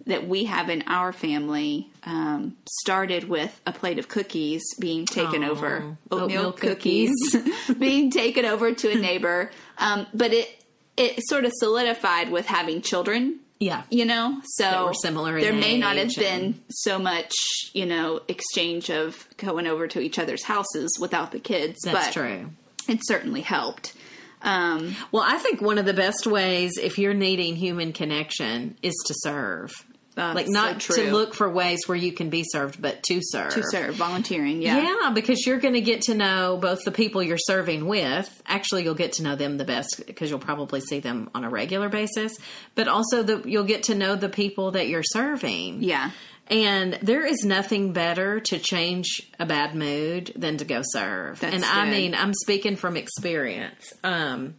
that 0.07 0.27
we 0.27 0.45
have 0.45 0.69
in 0.69 0.83
our 0.89 1.13
family 1.13 1.89
um, 2.05 2.57
started 2.69 3.29
with 3.29 3.61
a 3.67 3.73
plate 3.73 3.99
of 3.99 4.09
cookies 4.09 4.63
being 4.81 5.07
taken 5.07 5.45
over. 5.45 5.97
Oatmeal 6.11 6.47
oatmeal 6.47 6.53
cookies. 6.53 7.13
being 7.79 8.11
taken 8.11 8.45
over 8.45 8.75
to 8.75 8.91
a 8.91 8.95
neighbor. 9.01 9.51
Um, 9.79 10.07
but 10.13 10.33
it 10.33 10.49
it 10.97 11.21
sort 11.29 11.45
of 11.45 11.53
solidified 11.55 12.31
with 12.31 12.47
having 12.47 12.83
children 12.83 13.41
Yeah. 13.63 13.83
you 13.91 14.05
know 14.05 14.41
so 14.45 14.93
similar 15.03 15.41
there 15.41 15.53
may 15.53 15.79
not 15.79 15.97
have 15.97 16.07
age 16.09 16.17
been 16.17 16.61
so 16.69 16.99
much 16.99 17.33
you 17.73 17.87
know 17.87 18.21
exchange 18.29 18.91
of 18.91 19.27
going 19.37 19.67
over 19.67 19.87
to 19.89 20.01
each 20.01 20.19
other's 20.19 20.43
houses 20.45 20.99
without 21.01 21.31
the 21.31 21.39
kids 21.39 21.79
That's 21.85 22.07
but 22.09 22.13
true. 22.13 22.51
it 22.89 23.01
certainly 23.05 23.41
helped 23.43 23.95
um, 24.43 24.97
Well, 25.13 25.23
I 25.25 25.39
think 25.39 25.63
one 25.63 25.79
of 25.79 25.87
the 25.87 25.95
best 25.95 26.27
ways 26.27 26.73
if 26.77 26.99
you're 26.99 27.15
needing 27.15 27.55
human 27.55 27.93
connection 27.93 28.77
is 28.83 28.95
to 29.07 29.15
serve. 29.19 29.71
Uh, 30.15 30.33
like 30.35 30.45
so 30.47 30.53
not 30.53 30.79
true. 30.81 30.97
to 30.97 31.11
look 31.13 31.33
for 31.35 31.49
ways 31.49 31.81
where 31.87 31.97
you 31.97 32.13
can 32.13 32.29
be 32.29 32.45
served, 32.45 32.83
but 32.83 33.03
to 33.03 33.21
serve. 33.23 33.51
to 33.55 33.63
serve 33.71 33.95
volunteering 33.95 34.61
yeah 34.61 34.83
Yeah, 34.83 35.11
because 35.15 35.47
you're 35.47 35.59
going 35.59 35.73
to 35.75 35.81
get 35.81 36.03
to 36.03 36.15
know 36.15 36.59
both 36.61 36.81
the 36.85 36.91
people 36.93 37.23
you're 37.23 37.39
serving 37.39 37.87
with. 37.87 38.43
Actually, 38.47 38.85
you'll 38.85 38.95
get 38.95 39.13
to 39.15 39.23
know 39.23 39.37
them 39.37 39.57
the 39.57 39.65
best 39.65 40.03
because 40.07 40.29
you'll 40.29 40.39
probably 40.39 40.81
see 40.81 41.01
them 41.01 41.31
on 41.35 41.45
a 41.45 41.49
regular 41.49 41.89
basis, 41.89 42.37
but 42.75 42.89
also 42.89 43.23
the, 43.23 43.43
you'll 43.49 43.65
get 43.65 43.85
to 43.85 43.95
know 43.95 44.15
the 44.15 44.29
people 44.29 44.73
that 44.73 44.87
you're 44.89 45.03
serving. 45.03 45.83
yeah 45.83 46.11
And 46.49 46.99
there 47.01 47.25
is 47.25 47.43
nothing 47.45 47.95
better 47.95 48.41
to 48.41 48.59
change 48.59 49.07
a 49.39 49.47
bad 49.47 49.75
mood 49.75 50.31
than 50.37 50.59
to 50.59 50.67
go 50.67 50.83
serve. 50.85 51.41
That's 51.41 51.55
and 51.55 51.65
I 51.65 51.87
good. 51.87 51.91
mean, 51.91 52.15
I'm 52.15 52.35
speaking 52.35 52.77
from 52.77 52.99
experience. 52.99 53.95
Um, 54.05 54.57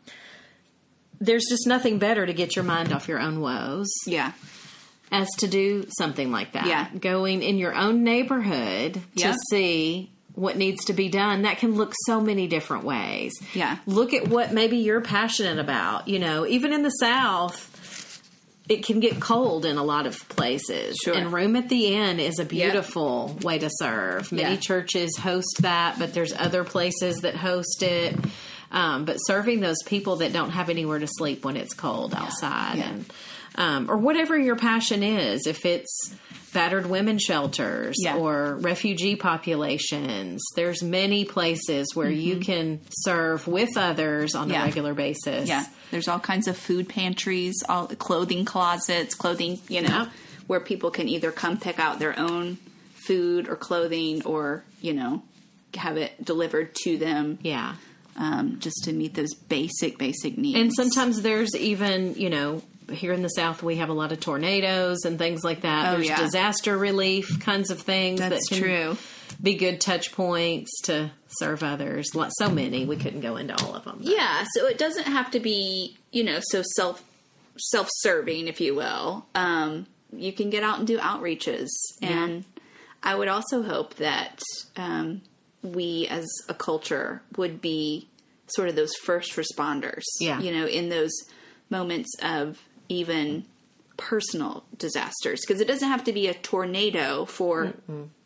there's 1.22 1.46
just 1.48 1.68
nothing 1.68 2.00
better 2.00 2.26
to 2.26 2.34
get 2.34 2.56
your 2.56 2.66
mind 2.66 2.92
off 2.92 3.08
your 3.08 3.20
own 3.20 3.40
woes 3.40 3.92
Yeah. 4.08 4.32
As 5.14 5.30
to 5.38 5.48
do 5.48 5.86
something 5.98 6.32
like 6.32 6.52
that. 6.54 6.66
Yeah. 6.66 6.88
Going 7.00 7.42
in 7.44 7.58
your 7.58 7.74
own 7.76 8.04
neighborhood 8.04 9.00
Yep. 9.16 9.32
to 9.34 9.40
see 9.52 10.10
what 10.34 10.58
needs 10.58 10.86
to 10.86 10.94
be 10.94 11.08
done. 11.10 11.44
That 11.44 11.60
can 11.60 11.76
look 11.76 11.94
so 12.08 12.20
many 12.20 12.48
different 12.48 12.84
ways. 12.84 13.32
Yeah. 13.54 13.78
Look 13.86 14.14
at 14.14 14.28
what 14.28 14.52
maybe 14.52 14.78
you're 14.78 15.02
passionate 15.02 15.60
about. 15.60 16.08
You 16.08 16.18
know, 16.20 16.46
even 16.48 16.74
in 16.74 16.82
the 16.82 16.90
South, 16.90 17.70
it 18.68 18.84
can 18.86 19.00
get 19.00 19.20
cold 19.20 19.66
in 19.66 19.78
a 19.78 19.84
lot 19.84 20.08
of 20.08 20.28
places. 20.30 20.98
Sure. 21.04 21.14
And 21.14 21.32
Room 21.32 21.56
at 21.56 21.70
the 21.70 21.94
Inn 21.94 22.20
is 22.20 22.40
a 22.40 22.46
beautiful 22.46 23.38
way 23.44 23.60
to 23.60 23.70
serve. 23.72 24.32
Many 24.32 24.56
Yeah. 24.56 24.60
churches 24.60 25.16
host 25.18 25.58
that, 25.62 26.00
but 26.00 26.14
there's 26.16 26.34
other 26.34 26.64
places 26.64 27.18
that 27.18 27.36
host 27.36 27.84
it. 27.84 28.16
Um, 28.72 29.06
but 29.06 29.18
serving 29.18 29.60
those 29.60 29.78
people 29.86 30.16
that 30.16 30.34
don't 30.34 30.50
have 30.50 30.68
anywhere 30.72 30.98
to 30.98 31.06
sleep 31.08 31.46
when 31.46 31.56
it's 31.58 31.76
cold 31.76 32.16
outside, 32.16 32.78
Yeah. 32.80 32.90
and 32.90 33.06
um, 33.56 33.90
or 33.90 33.98
whatever 33.98 34.38
your 34.38 34.56
passion 34.56 35.04
is, 35.04 35.46
if 35.48 35.66
it's 35.66 36.14
battered 36.54 36.86
women 36.88 37.18
shelters 37.18 37.96
Yeah. 38.00 38.18
or 38.18 38.56
refugee 38.58 39.16
populations, 39.16 40.42
there's 40.56 40.84
many 40.84 41.26
places 41.26 41.96
where 41.96 42.10
you 42.12 42.38
can 42.38 42.80
serve 42.90 43.48
with 43.48 43.76
others 43.78 44.36
on 44.36 44.44
Mm-hmm. 44.48 44.52
Yeah. 44.54 44.62
a 44.62 44.66
regular 44.66 44.94
basis. 44.94 45.48
Yeah, 45.50 45.66
there's 45.92 46.08
all 46.08 46.20
kinds 46.20 46.48
of 46.48 46.58
food 46.58 46.88
pantries, 46.90 47.64
all 47.68 47.88
clothing 47.88 48.46
closets, 48.46 49.16
clothing, 49.16 49.60
you 49.68 49.82
know, 49.82 49.88
Yeah. 49.90 50.10
where 50.48 50.60
people 50.60 50.92
can 50.92 51.08
either 51.08 51.32
come 51.32 51.58
pick 51.58 51.80
out 51.80 52.00
their 52.00 52.18
own 52.20 52.58
food 53.08 53.48
or 53.50 53.56
clothing 53.56 54.24
or, 54.24 54.64
you 54.82 54.94
know, 54.94 55.24
have 55.76 55.98
it 55.98 56.24
delivered 56.24 56.74
to 56.84 56.98
them 56.98 57.40
yeah. 57.42 57.76
um, 58.16 58.58
just 58.60 58.84
to 58.84 58.94
meet 58.94 59.16
those 59.16 59.34
basic, 59.34 59.98
basic 59.98 60.38
needs. 60.38 60.60
And 60.60 60.72
sometimes 60.74 61.22
there's 61.24 61.56
even, 61.56 62.14
you 62.16 62.30
know, 62.30 62.62
here 62.92 63.14
in 63.14 63.22
the 63.22 63.30
South, 63.30 63.64
we 63.64 63.78
have 63.78 63.90
a 63.90 63.94
lot 63.94 64.12
of 64.12 64.20
tornadoes 64.20 65.06
and 65.06 65.18
things 65.18 65.44
like 65.44 65.62
that. 65.62 65.90
Oh, 65.90 65.96
there's 65.96 66.08
yeah. 66.08 66.20
disaster 66.20 66.78
relief 66.78 67.40
kinds 67.40 67.70
of 67.72 67.82
things 67.82 68.20
That's 68.20 68.50
that 68.50 68.56
can 68.56 68.64
true. 68.64 68.98
be 69.42 69.56
good 69.56 69.82
touch 69.82 70.12
points 70.12 70.82
to 70.84 71.12
serve 71.28 71.64
others. 71.64 72.12
So 72.38 72.50
many, 72.50 72.86
we 72.86 72.98
couldn't 72.98 73.22
go 73.22 73.38
into 73.38 73.56
all 73.64 73.76
of 73.76 73.84
them. 73.84 74.00
Yeah, 74.02 74.46
so 74.56 74.68
it 74.68 74.78
doesn't 74.78 75.08
have 75.08 75.32
to 75.32 75.40
be, 75.40 75.98
you 76.12 76.24
know, 76.24 76.40
so 76.42 76.64
self 76.76 77.04
self 77.58 77.88
serving, 78.00 78.48
if 78.48 78.60
you 78.62 78.76
will. 78.76 79.26
Um, 79.36 79.88
you 80.12 80.34
can 80.34 80.50
get 80.50 80.64
out 80.64 80.80
and 80.80 80.88
do 80.88 80.98
outreaches, 81.00 81.70
and 82.02 82.46
I 83.02 83.16
would 83.16 83.28
also 83.28 83.64
hope 83.64 83.96
that 83.96 84.42
um, 84.76 85.22
we, 85.62 86.08
as 86.10 86.28
a 86.50 86.54
culture, 86.54 87.22
would 87.36 87.62
be 87.62 88.08
sort 88.48 88.70
of 88.70 88.76
those 88.76 88.94
first 89.04 89.36
responders. 89.36 90.04
Yeah. 90.20 90.40
you 90.40 90.52
know, 90.52 90.68
in 90.68 90.90
those 90.90 91.12
moments 91.70 92.10
of 92.22 92.62
even 92.94 93.46
personal 93.98 94.64
disasters, 94.78 95.42
because 95.46 95.62
it 95.62 95.68
doesn't 95.68 95.88
have 95.90 96.04
to 96.06 96.14
be 96.14 96.28
a 96.28 96.34
tornado 96.34 97.26
for. 97.26 97.74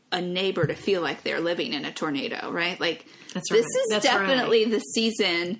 A 0.10 0.22
neighbor 0.22 0.66
to 0.66 0.74
feel 0.74 1.02
like 1.02 1.24
they're 1.24 1.42
living 1.42 1.74
in 1.74 1.84
a 1.84 1.92
tornado, 1.92 2.50
right? 2.50 2.80
Like 2.80 3.06
That's 3.34 3.50
this 3.52 3.66
right. 3.66 3.82
is 3.84 3.88
That's 3.90 4.06
right. 4.06 4.26
definitely 4.26 4.64
the 4.64 4.80
season 4.80 5.60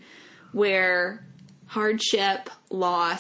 where 0.54 1.26
hardship, 1.66 2.50
loss, 2.70 3.20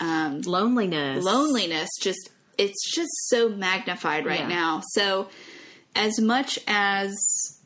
um, 0.00 0.40
Loneliness. 0.40 1.24
loneliness 1.24 1.88
just 2.00 2.30
it's 2.58 2.92
just 2.92 3.10
so 3.28 3.48
magnified 3.48 4.26
right 4.26 4.40
Yeah. 4.40 4.48
now. 4.48 4.82
So 4.94 5.28
as 5.94 6.20
much 6.20 6.58
as 6.66 7.14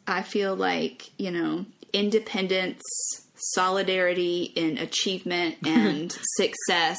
I 0.07 0.20
feel 0.20 0.55
like, 0.55 1.09
you 1.18 1.31
know, 1.31 1.64
independence, 1.94 2.83
solidarity 3.42 4.44
in 4.44 4.78
achievement 4.78 5.57
and 5.66 6.16
success 6.37 6.96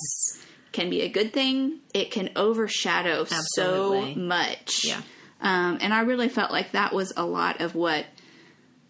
can 0.71 0.89
be 0.89 1.01
a 1.01 1.09
good 1.09 1.33
thing, 1.33 1.79
it 1.93 2.11
can 2.11 2.29
overshadow 2.35 3.21
Absolutely. 3.21 4.15
so 4.15 4.19
much. 4.19 4.85
Yeah. 4.85 5.01
Um, 5.39 5.77
and 5.81 5.93
I 5.93 6.01
really 6.01 6.29
felt 6.29 6.51
like 6.51 6.71
that 6.71 6.93
was 6.93 7.13
a 7.15 7.25
lot 7.25 7.61
of 7.61 7.75
what 7.75 8.05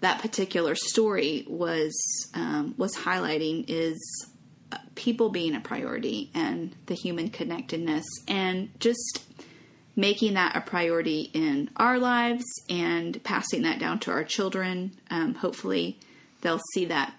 that 0.02 0.22
particular 0.22 0.76
story 0.76 1.46
was 1.48 1.94
um, 2.34 2.76
was 2.78 2.96
highlighting 2.96 3.66
is 3.68 3.98
uh, 4.72 4.78
people 4.96 5.30
being 5.30 5.56
a 5.56 5.62
priority 5.62 6.30
and 6.34 6.76
the 6.86 6.94
human 6.94 7.30
connectedness 7.30 8.06
and 8.28 8.70
just 8.80 9.24
making 9.96 10.34
that 10.34 10.56
a 10.56 10.62
priority 10.62 11.32
in 11.34 11.70
our 11.78 11.98
lives 11.98 12.44
and 12.70 13.24
passing 13.24 13.64
that 13.64 13.80
down 13.80 14.00
to 14.00 14.12
our 14.12 14.24
children. 14.24 14.94
Um, 15.10 15.36
hopefully, 15.36 16.00
they'll 16.42 16.62
see 16.74 16.86
that 16.86 17.14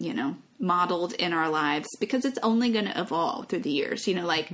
you 0.00 0.12
know 0.14 0.34
modeled 0.58 1.12
in 1.14 1.32
our 1.32 1.48
lives 1.48 1.86
because 2.00 2.24
it's 2.24 2.38
only 2.42 2.70
going 2.70 2.84
to 2.86 3.00
evolve 3.00 3.46
through 3.48 3.60
the 3.60 3.70
years. 3.70 4.08
You 4.08 4.14
know, 4.16 4.26
like 4.26 4.50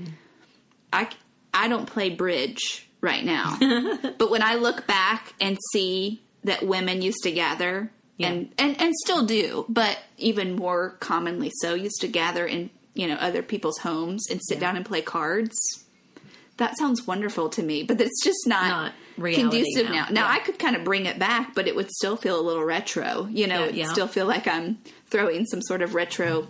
I 0.92 1.09
I 1.54 1.68
don't 1.68 1.87
play 1.87 2.11
bridge 2.11 2.88
right 3.00 3.24
now, 3.24 3.56
but 4.18 4.30
when 4.30 4.42
I 4.42 4.56
look 4.56 4.87
back 4.87 5.32
and 5.40 5.56
see 5.72 6.22
that 6.44 6.66
women 6.66 7.00
used 7.02 7.22
to 7.24 7.32
gather 7.32 7.90
and, 8.18 8.52
and 8.59 8.80
and 8.80 8.94
still 9.04 9.24
do, 9.26 9.64
but 9.68 9.98
even 10.18 10.56
more 10.56 10.90
commonly 11.00 11.50
so, 11.61 11.74
used 11.74 12.00
to 12.00 12.09
gather 12.09 12.46
in 12.46 12.70
you 12.94 13.06
know 13.06 13.14
other 13.16 13.42
people's 13.42 13.78
homes 13.78 14.26
and 14.30 14.40
sit 14.42 14.59
down 14.61 14.76
and 14.76 14.85
play 14.87 15.02
cards. 15.02 15.54
That 16.59 16.78
sounds 16.78 17.06
wonderful 17.06 17.50
to 17.50 17.62
me, 17.62 17.82
but 17.82 18.00
it's 18.00 18.24
just 18.24 18.46
not, 18.46 18.92
Not 19.18 19.35
conducive 19.35 19.90
now. 19.90 19.92
now. 19.92 20.06
Now 20.11 20.24
Yeah. 20.28 20.37
I 20.37 20.38
could 20.38 20.59
kind 20.59 20.74
of 20.74 20.85
bring 20.85 21.04
it 21.04 21.18
back, 21.18 21.54
but 21.54 21.68
it 21.68 21.76
would 21.76 21.90
still 21.90 22.16
feel 22.16 22.40
a 22.40 22.44
little 22.48 22.64
retro. 22.64 23.28
You 23.30 23.46
know, 23.46 23.59
Yeah, 23.59 23.64
it'd 23.66 23.76
yeah. 23.76 23.92
still 23.92 24.09
feel 24.09 24.24
like 24.24 24.46
I'm 24.48 24.78
throwing 25.09 25.47
some 25.47 25.62
sort 25.62 25.83
of 25.83 25.95
retro 25.95 26.49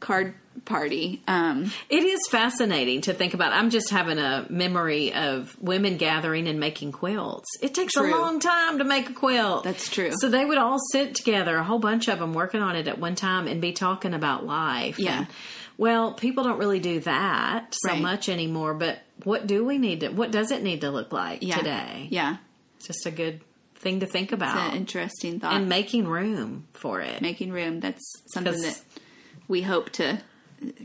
card 0.00 0.34
party. 0.64 1.22
Um, 1.26 1.70
It 1.88 2.04
is 2.04 2.20
fascinating 2.30 3.00
to 3.02 3.12
think 3.14 3.34
about. 3.34 3.52
I'm 3.52 3.70
just 3.70 3.90
having 3.90 4.18
a 4.18 4.46
memory 4.48 5.12
of 5.12 5.56
women 5.60 5.96
gathering 5.96 6.46
and 6.48 6.58
making 6.60 6.92
quilts. 6.92 7.48
It 7.62 7.74
takes 7.74 7.94
True. 7.94 8.08
a 8.08 8.10
long 8.16 8.38
time 8.40 8.78
to 8.78 8.84
make 8.84 9.08
a 9.10 9.12
quilt. 9.12 9.64
That's 9.64 9.88
true. 9.88 10.10
So 10.20 10.28
they 10.28 10.44
would 10.44 10.58
all 10.58 10.78
sit 10.92 11.14
together, 11.14 11.56
a 11.56 11.64
whole 11.64 11.78
bunch 11.78 12.08
of 12.08 12.18
them 12.18 12.32
working 12.34 12.60
on 12.60 12.76
it 12.76 12.86
at 12.88 12.98
one 12.98 13.14
time 13.14 13.46
and 13.46 13.60
be 13.60 13.72
talking 13.72 14.14
about 14.14 14.44
life. 14.46 14.98
Yeah. 14.98 15.18
And, 15.18 15.26
well, 15.76 16.12
people 16.12 16.42
don't 16.44 16.58
really 16.58 16.80
do 16.80 17.00
that 17.00 17.74
so 17.74 17.92
Right. 17.92 18.02
much 18.02 18.28
anymore, 18.28 18.74
but 18.74 18.98
what 19.24 19.46
do 19.46 19.64
we 19.64 19.78
need 19.78 20.00
to, 20.00 20.08
what 20.08 20.32
does 20.32 20.50
it 20.50 20.62
need 20.62 20.80
to 20.80 20.90
look 20.90 21.12
like 21.12 21.42
yeah, 21.42 21.56
today? 21.56 22.08
Yeah, 22.10 22.36
just 22.84 23.06
a 23.06 23.10
good 23.12 23.40
thing 23.78 24.00
to 24.00 24.06
think 24.06 24.26
it's 24.32 24.34
about. 24.34 24.70
an 24.72 24.76
interesting 24.76 25.40
thought. 25.40 25.54
and 25.54 25.68
making 25.68 26.06
room 26.08 26.66
for 26.74 27.00
it. 27.00 27.20
making 27.22 27.52
room. 27.52 27.80
That's 27.80 28.02
something 28.32 28.60
that 28.62 28.80
we 29.48 29.62
hope 29.62 29.90
to 29.92 30.20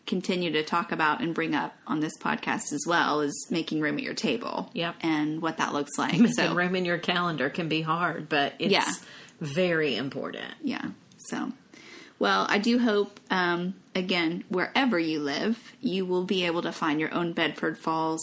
continue 0.05 0.51
to 0.51 0.63
talk 0.63 0.91
about 0.91 1.19
and 1.21 1.33
bring 1.33 1.55
up 1.55 1.75
on 1.87 1.99
this 1.99 2.15
podcast 2.19 2.71
as 2.71 2.83
well 2.87 3.21
is 3.21 3.47
making 3.49 3.81
room 3.81 3.97
at 3.97 4.03
your 4.03 4.13
table. 4.13 4.69
Yep. 4.73 4.95
And 5.01 5.41
what 5.41 5.57
that 5.57 5.73
looks 5.73 5.97
like. 5.97 6.11
Making 6.13 6.33
so 6.33 6.53
room 6.53 6.75
in 6.75 6.85
your 6.85 6.99
calendar 6.99 7.49
can 7.49 7.67
be 7.69 7.81
hard, 7.81 8.29
but 8.29 8.53
it's 8.59 8.71
Yeah. 8.71 8.85
very 9.41 9.95
important. 9.95 10.53
yeah. 10.63 10.89
So 11.17 11.51
well, 12.19 12.45
I 12.47 12.57
do 12.59 12.77
hope 12.79 13.19
um, 13.31 13.73
again, 13.95 14.43
wherever 14.49 14.99
you 14.99 15.19
live, 15.19 15.73
you 15.81 16.05
will 16.05 16.23
be 16.25 16.45
able 16.45 16.61
to 16.61 16.71
find 16.71 16.99
your 16.99 17.13
own 17.13 17.33
Bedford 17.33 17.77
Falls 17.77 18.21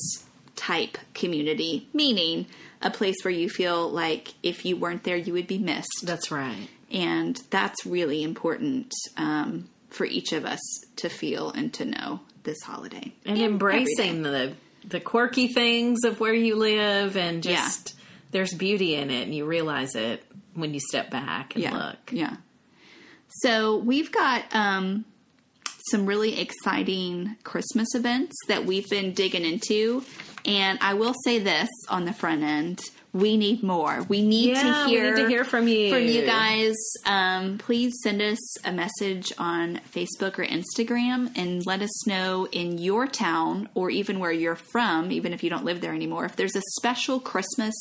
type 0.56 0.98
community, 1.14 1.88
meaning 1.92 2.46
a 2.82 2.90
place 2.90 3.16
where 3.22 3.32
you 3.32 3.48
feel 3.48 3.88
like 3.88 4.34
if 4.42 4.64
you 4.64 4.76
weren't 4.76 5.04
there 5.04 5.16
you 5.16 5.32
would 5.32 5.46
be 5.46 5.58
missed. 5.58 6.02
That's 6.02 6.30
right. 6.30 6.68
And 6.90 7.40
that's 7.50 7.86
really 7.86 8.22
important 8.22 8.92
um, 9.16 9.68
for 9.90 10.04
each 10.04 10.32
of 10.32 10.44
us 10.44 10.60
to 10.96 11.08
feel 11.08 11.50
and 11.50 11.72
to 11.74 11.84
know 11.84 12.20
this 12.42 12.62
holiday. 12.62 13.12
and 13.24 13.38
every 13.38 13.44
embracing 13.44 14.22
the 14.22 14.54
the 14.84 15.00
quirky 15.00 15.48
things 15.48 16.04
of 16.04 16.20
where 16.20 16.32
you 16.32 16.56
live 16.56 17.16
and 17.16 17.42
just 17.42 17.94
there's 18.30 18.54
beauty 18.54 18.94
in 18.94 19.10
it 19.10 19.24
and 19.24 19.34
you 19.34 19.44
realize 19.44 19.94
it 19.94 20.24
when 20.54 20.72
you 20.72 20.80
step 20.80 21.10
back 21.10 21.54
and 21.54 21.62
yeah. 21.62 21.76
look 21.76 22.12
Yeah. 22.12 22.36
So 23.42 23.76
we've 23.76 24.10
got 24.10 24.44
um, 24.54 25.04
some 25.90 26.06
really 26.06 26.40
exciting 26.40 27.36
Christmas 27.44 27.94
events 27.94 28.36
that 28.48 28.64
we've 28.64 28.88
been 28.88 29.12
digging 29.12 29.44
into. 29.44 30.04
And 30.46 30.78
I 30.80 30.94
will 30.94 31.14
say 31.24 31.38
this 31.38 31.68
on 31.88 32.04
the 32.04 32.12
front 32.12 32.42
end. 32.42 32.80
We 33.12 33.36
need 33.36 33.62
more. 33.64 34.06
We 34.08 34.22
need 34.22 34.50
Yeah, 34.50 34.84
to 34.84 34.88
hear 34.88 35.14
need 35.14 35.22
to 35.22 35.28
hear 35.28 35.44
from 35.44 35.66
you. 35.66 35.92
From 35.92 36.04
you 36.04 36.24
guys. 36.24 36.76
Um, 37.04 37.58
please 37.58 37.92
send 38.04 38.22
us 38.22 38.64
a 38.64 38.70
message 38.72 39.32
on 39.36 39.80
Facebook 39.92 40.38
or 40.38 40.44
Instagram 40.44 41.36
and 41.36 41.66
let 41.66 41.82
us 41.82 42.06
know 42.06 42.46
in 42.52 42.78
your 42.78 43.08
town 43.08 43.68
or 43.74 43.90
even 43.90 44.20
where 44.20 44.30
you're 44.30 44.54
from, 44.54 45.10
even 45.10 45.32
if 45.32 45.42
you 45.42 45.50
don't 45.50 45.64
live 45.64 45.80
there 45.80 45.92
anymore, 45.92 46.24
if 46.24 46.36
there's 46.36 46.54
a 46.54 46.62
special 46.78 47.18
Christmas 47.18 47.74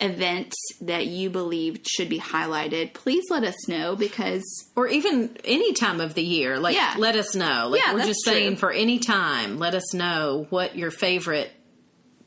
event 0.00 0.52
that 0.82 1.06
you 1.06 1.30
believe 1.30 1.80
should 1.86 2.08
be 2.08 2.18
highlighted. 2.20 2.92
Please 2.92 3.24
let 3.30 3.44
us 3.44 3.66
know 3.68 3.96
because 3.96 4.42
or 4.76 4.86
even 4.88 5.36
any 5.44 5.72
time 5.72 6.00
of 6.00 6.12
the 6.14 6.22
year 6.22 6.58
like 6.58 6.74
Yeah. 6.76 6.94
let 6.98 7.16
us 7.16 7.34
know 7.34 7.68
like 7.70 7.80
Yeah, 7.80 7.94
we're 7.94 8.04
just 8.06 8.22
saying 8.24 8.52
true. 8.52 8.56
for 8.58 8.72
any 8.72 8.98
time 8.98 9.58
let 9.58 9.74
us 9.74 9.94
know 9.94 10.46
what 10.50 10.76
your 10.76 10.90
favorite 10.90 11.50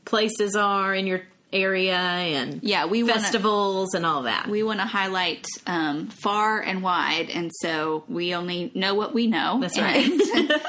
places 0.05 0.55
are 0.55 0.95
in 0.95 1.05
your 1.05 1.21
area 1.51 1.95
and 1.97 2.59
Yeah, 2.61 2.85
we 2.85 3.01
wanna- 3.03 3.15
festivals 3.21 3.93
and 3.95 4.05
all 4.05 4.23
that. 4.23 4.47
we 4.47 4.61
want 4.63 4.79
to 4.79 4.85
highlight 4.85 5.47
um, 5.65 6.07
far 6.07 6.59
and 6.61 6.83
wide, 6.83 7.29
and 7.29 7.51
so 7.61 8.03
we 8.07 8.35
only 8.35 8.71
know 8.75 8.93
what 8.95 9.13
we 9.13 9.27
know. 9.27 9.59
That's 9.59 9.77
right. 9.77 10.09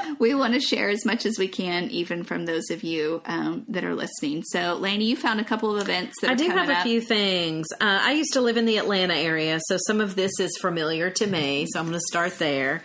we 0.18 0.34
want 0.34 0.54
to 0.54 0.60
share 0.60 0.88
as 0.88 1.04
much 1.04 1.26
as 1.26 1.38
we 1.38 1.48
can, 1.48 1.90
even 1.90 2.24
from 2.24 2.46
those 2.46 2.70
of 2.70 2.82
you 2.82 3.20
um, 3.26 3.64
that 3.68 3.84
are 3.84 3.94
listening. 3.94 4.42
So, 4.44 4.74
Lainey, 4.74 5.04
you 5.06 5.16
found 5.16 5.40
a 5.40 5.44
couple 5.44 5.74
of 5.76 5.82
events 5.82 6.14
that 6.22 6.30
I 6.30 6.34
do 6.34 6.48
have 6.48 6.68
a 6.68 6.78
up. 6.78 6.82
few 6.84 7.00
things. 7.00 7.66
Uh, 7.72 7.76
I 8.02 8.12
used 8.12 8.32
to 8.32 8.40
live 8.40 8.56
in 8.56 8.64
the 8.64 8.78
Atlanta 8.78 9.14
area, 9.14 9.60
so 9.66 9.76
some 9.86 10.00
of 10.00 10.14
this 10.16 10.32
is 10.40 10.56
familiar 10.60 11.10
to 11.10 11.26
me. 11.26 11.66
So 11.70 11.78
I'm 11.78 11.86
going 11.86 11.98
to 11.98 12.04
start 12.08 12.38
there. 12.38 12.82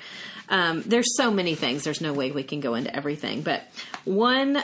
Um, 0.49 0.83
there's 0.85 1.15
so 1.17 1.31
many 1.31 1.55
things. 1.55 1.83
There's 1.85 2.01
no 2.01 2.13
way 2.13 2.31
we 2.31 2.43
can 2.43 2.59
go 2.59 2.75
into 2.75 2.93
everything, 2.95 3.41
but 3.41 3.63
one 4.03 4.61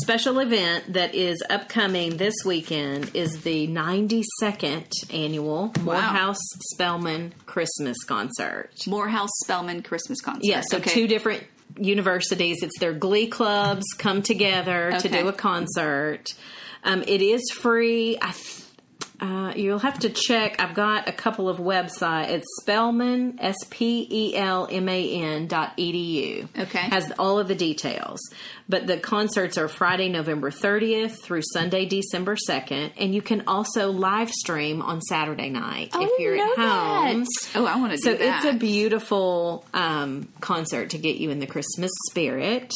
special 0.00 0.38
event 0.38 0.94
that 0.94 1.14
is 1.14 1.42
upcoming 1.50 2.16
this 2.16 2.34
weekend 2.44 3.10
is 3.14 3.42
the 3.42 3.68
92nd 3.68 4.86
annual 5.12 5.72
Morehouse 5.80 6.40
Spelman 6.72 7.34
Christmas 7.46 7.96
concert. 8.04 8.70
Morehouse 8.86 9.30
Spelman 9.42 9.82
Christmas 9.82 10.20
concert. 10.20 10.44
Yeah, 10.44 10.62
so 10.66 10.78
okay. 10.78 10.90
two 10.90 11.06
different 11.06 11.44
universities. 11.76 12.62
It's 12.62 12.78
their 12.78 12.92
glee 12.92 13.26
clubs 13.26 13.84
come 13.98 14.22
together 14.22 14.92
to 15.00 15.08
do 15.08 15.28
a 15.28 15.32
concert. 15.32 16.34
Um, 16.84 17.02
it 17.02 17.22
is 17.22 17.50
free. 17.50 18.18
I 18.20 18.32
th- 18.32 18.62
uh, 19.22 19.52
you'll 19.54 19.78
have 19.78 20.00
to 20.00 20.10
check. 20.10 20.60
I've 20.60 20.74
got 20.74 21.08
a 21.08 21.12
couple 21.12 21.48
of 21.48 21.58
websites. 21.58 22.28
It's 22.30 22.46
Spelman, 22.60 23.38
S 23.40 23.56
P 23.70 24.06
E 24.10 24.36
L 24.36 24.66
M 24.70 24.88
A 24.88 25.10
N 25.22 25.46
dot 25.46 25.76
edu. 25.78 26.48
Okay. 26.58 26.78
Has 26.80 27.12
all 27.18 27.38
of 27.38 27.46
the 27.46 27.54
details. 27.54 28.18
But 28.68 28.86
the 28.88 28.98
concerts 28.98 29.56
are 29.58 29.68
Friday, 29.68 30.08
November 30.08 30.50
30th 30.50 31.22
through 31.22 31.42
Sunday, 31.52 31.86
December 31.86 32.36
2nd. 32.48 32.92
And 32.96 33.14
you 33.14 33.22
can 33.22 33.44
also 33.46 33.92
live 33.92 34.30
stream 34.30 34.82
on 34.82 35.00
Saturday 35.00 35.50
night 35.50 35.90
Oh, 35.94 36.02
if 36.04 36.10
you're 36.18 36.34
at 36.36 36.56
home. 36.58 37.20
that. 37.20 37.26
Oh, 37.54 37.64
I 37.66 37.76
want 37.76 37.92
to 37.92 37.98
do 37.98 38.02
So 38.02 38.10
it's 38.18 38.44
a 38.44 38.54
beautiful 38.54 39.64
um, 39.72 40.28
concert 40.40 40.90
to 40.90 40.98
get 40.98 41.16
you 41.16 41.30
in 41.30 41.38
the 41.38 41.46
Christmas 41.46 41.90
spirit. 42.10 42.72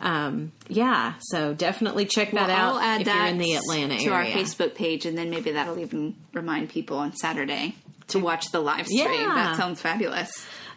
Um, 0.00 0.52
yeah, 0.68 1.14
so 1.20 1.52
definitely 1.52 2.06
check 2.06 2.30
that 2.32 2.48
Well, 2.48 2.56
out 2.56 2.74
I'll 2.74 2.80
add 2.80 3.00
if 3.02 3.06
that 3.06 3.16
you're 3.16 3.26
in 3.26 3.38
the 3.38 3.54
Atlanta 3.54 3.98
to 3.98 4.04
area. 4.04 4.12
our 4.14 4.24
Facebook 4.24 4.74
page, 4.74 5.04
and 5.04 5.16
then 5.18 5.28
maybe 5.30 5.52
that'll 5.52 5.78
even 5.78 6.14
remind 6.32 6.70
people 6.70 6.96
on 6.98 7.14
Saturday 7.14 7.74
to 8.08 8.18
watch 8.18 8.50
the 8.50 8.60
live 8.60 8.86
stream. 8.86 9.04
Yeah. 9.06 9.34
That 9.34 9.56
sounds 9.56 9.80
fabulous. 9.80 10.30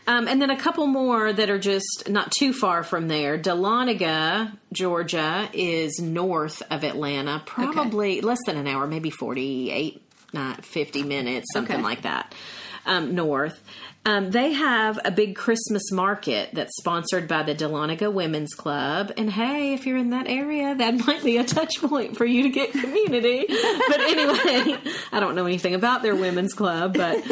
Um, 0.06 0.28
and 0.28 0.42
then 0.42 0.50
a 0.50 0.58
couple 0.58 0.86
more 0.88 1.32
that 1.32 1.50
are 1.50 1.58
just 1.58 2.10
not 2.10 2.30
too 2.38 2.52
far 2.52 2.84
from 2.84 3.08
there. 3.08 3.38
Dahlonega, 3.38 4.52
Georgia, 4.74 5.50
is 5.54 6.00
north 6.02 6.62
of 6.70 6.84
Atlanta, 6.84 7.42
probably 7.46 8.20
less 8.20 8.40
than 8.46 8.58
an 8.58 8.68
hour, 8.68 8.86
maybe 8.88 9.10
48, 9.10 10.02
not 10.34 10.66
50 10.66 11.04
minutes, 11.04 11.46
something 11.54 11.76
Okay. 11.78 11.84
like 11.84 12.02
that, 12.02 12.36
um, 12.86 13.16
north. 13.16 13.62
Um, 14.06 14.32
they 14.32 14.52
have 14.52 15.00
a 15.06 15.12
big 15.12 15.36
Christmas 15.36 15.90
market 15.90 16.50
that's 16.52 16.76
sponsored 16.76 17.28
by 17.28 17.44
the 17.44 17.56
Dahlonega 17.56 18.12
Women's 18.12 18.54
Club. 18.54 19.14
And 19.16 19.32
hey, 19.32 19.74
if 19.74 19.86
you're 19.86 19.98
in 19.98 20.10
that 20.10 20.28
area, 20.28 20.76
that 20.76 21.06
might 21.08 21.24
be 21.24 21.38
a 21.38 21.46
touch 21.46 21.80
point 21.80 22.18
for 22.18 22.26
you 22.26 22.44
to 22.44 22.50
get 22.50 22.72
community. 22.72 23.46
but 23.48 24.00
anyway, 24.02 24.78
I 25.12 25.20
don't 25.22 25.36
know 25.36 25.46
anything 25.46 25.74
about 25.74 26.02
their 26.02 26.16
women's 26.16 26.54
club, 26.54 26.98
but 26.98 27.24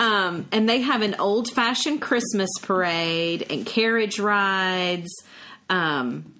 um, 0.00 0.46
and 0.52 0.68
they 0.68 0.82
have 0.82 1.02
an 1.02 1.16
old 1.16 1.50
fashioned 1.50 2.00
Christmas 2.00 2.50
parade 2.62 3.46
and 3.50 3.66
carriage 3.66 4.20
rides. 4.20 5.10
Um, 5.68 6.35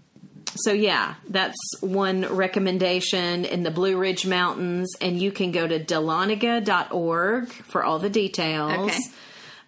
so 0.57 0.73
yeah, 0.73 1.14
that's 1.29 1.57
one 1.81 2.23
recommendation 2.23 3.45
in 3.45 3.62
the 3.62 3.71
Blue 3.71 3.97
Ridge 3.97 4.27
Mountains, 4.27 4.95
and 5.01 5.21
you 5.21 5.31
can 5.33 5.53
go 5.53 5.66
to 5.66 5.79
dahlonega.org 5.79 7.49
for 7.49 7.85
all 7.85 7.99
the 7.99 8.11
details. 8.11 8.90
Okay. 8.90 8.99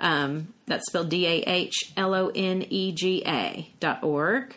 Um, 0.01 0.55
that's 0.67 0.87
spelled 0.87 1.09
D 1.09 1.27
A 1.27 1.43
H 1.43 1.93
L 1.97 2.15
O 2.15 2.31
N 2.35 2.65
E 2.69 2.93
G 2.93 3.23
A 3.27 3.69
dot 3.81 4.05
org. 4.05 4.57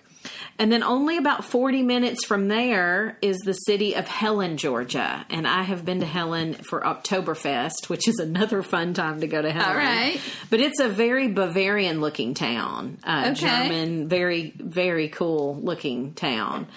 And 0.61 0.71
then 0.71 0.83
only 0.83 1.17
about 1.17 1.43
40 1.43 1.81
minutes 1.81 2.23
from 2.23 2.47
there 2.47 3.17
is 3.23 3.37
the 3.39 3.53
city 3.53 3.95
of 3.95 4.07
Helen, 4.07 4.57
Georgia. 4.57 5.25
And 5.27 5.47
I 5.47 5.63
have 5.63 5.83
been 5.83 6.01
to 6.01 6.05
Helen 6.05 6.53
for 6.53 6.81
Oktoberfest, 6.81 7.87
which 7.89 8.07
is 8.07 8.19
another 8.19 8.61
fun 8.61 8.93
time 8.93 9.21
to 9.21 9.27
go 9.27 9.41
to 9.41 9.51
Helen. 9.51 9.69
All 9.71 9.75
right. 9.75 10.21
But 10.51 10.59
it's 10.59 10.79
a 10.79 10.87
very 10.87 11.29
Bavarian 11.29 11.99
looking 11.99 12.35
town. 12.35 12.99
Uh, 13.03 13.29
Okay. 13.31 13.33
German, 13.33 14.07
very, 14.07 14.53
very 14.55 15.09
cool 15.09 15.57
looking 15.59 16.13
town. 16.13 16.67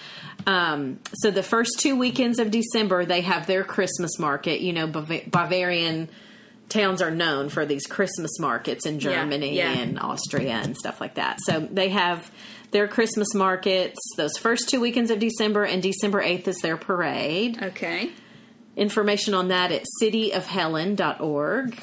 Um, 0.47 0.99
so 1.13 1.29
the 1.29 1.43
first 1.43 1.79
two 1.79 1.95
weekends 1.95 2.39
of 2.39 2.49
December, 2.49 3.05
they 3.05 3.21
have 3.21 3.45
their 3.45 3.63
Christmas 3.63 4.17
market. 4.17 4.61
You 4.61 4.73
know, 4.73 4.87
Bav- 4.87 5.29
Bavarian 5.29 6.09
towns 6.69 7.03
are 7.03 7.11
known 7.11 7.49
for 7.49 7.67
these 7.67 7.85
Christmas 7.85 8.39
markets 8.39 8.87
in 8.87 8.95
Yeah, 8.95 8.99
Germany 9.11 9.57
yeah. 9.57 9.73
and 9.73 9.99
Austria 9.99 10.53
and 10.63 10.75
stuff 10.75 10.99
like 10.99 11.15
that. 11.15 11.37
So 11.43 11.59
they 11.59 11.89
have 11.89 12.31
their 12.75 12.87
Christmas 12.89 13.33
markets 13.33 13.97
those 14.17 14.35
first 14.37 14.67
two 14.67 14.81
weekends 14.81 15.09
of 15.09 15.17
December, 15.17 15.63
and 15.63 15.81
December 15.81 16.21
8th 16.21 16.49
is 16.49 16.57
their 16.57 16.75
parade. 16.75 17.57
Okay. 17.63 18.09
Information 18.75 19.33
on 19.33 19.47
that 19.47 19.71
at 19.71 19.83
cityofhelen.org. 20.03 21.79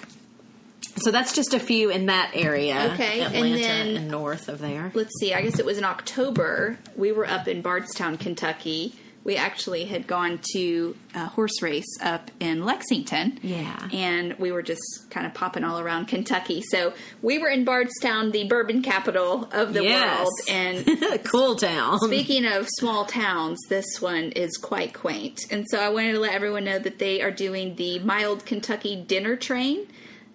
So 0.97 1.11
that's 1.11 1.35
just 1.35 1.55
a 1.55 1.59
few 1.59 1.89
in 1.89 2.07
that 2.07 2.33
area. 2.35 2.91
Okay, 2.93 3.23
and 3.23 3.35
Atlanta 3.35 3.59
then- 3.63 3.97
and 3.97 4.09
north 4.11 4.51
of 4.51 4.59
there. 4.59 4.93
let's 4.95 5.19
see, 5.19 5.33
I 5.33 5.41
guess 5.41 5.59
it 5.59 5.65
was 5.65 5.79
in 5.79 5.85
October. 5.85 6.79
We 6.95 7.11
were 7.11 7.27
up 7.27 7.49
in 7.49 7.63
Bardstown, 7.63 8.19
Kentucky. 8.19 8.95
We 9.25 9.37
actually 9.37 9.85
had 9.85 10.07
gone 10.07 10.41
to 10.55 10.97
a 11.15 11.27
horse 11.27 11.63
race 11.63 11.87
up 12.03 12.31
in 12.41 12.65
Lexington. 12.65 13.39
Yeah. 13.43 13.89
And 13.93 14.35
we 14.39 14.51
were 14.51 14.63
just 14.63 14.83
kind 15.11 15.27
of 15.27 15.33
popping 15.35 15.63
all 15.63 15.79
around 15.79 16.07
Kentucky. 16.07 16.61
So 16.63 16.93
we 17.23 17.39
were 17.39 17.49
in 17.49 17.65
Bardstown, 17.65 18.33
the 18.33 18.49
bourbon 18.49 18.83
capital 18.83 19.49
of 19.53 19.75
the 19.75 19.85
Yes. 19.85 20.19
world. 20.19 20.33
And 20.49 21.25
cool 21.25 21.55
town. 21.55 22.01
Speaking 22.01 22.45
of 22.47 22.69
small 22.79 23.05
towns, 23.05 23.59
this 23.69 24.01
one 24.01 24.33
is 24.33 24.57
quite 24.57 24.93
quaint. 24.93 25.41
And 25.51 25.67
so 25.71 25.79
I 25.79 25.89
wanted 25.91 26.13
to 26.15 26.19
let 26.21 26.33
everyone 26.35 26.65
know 26.65 26.79
that 26.81 26.99
they 26.99 27.23
are 27.23 27.31
doing 27.31 27.77
the 27.77 28.01
Mild 28.01 28.45
Kentucky 28.45 28.97
Dinner 29.07 29.37
Train. 29.37 29.87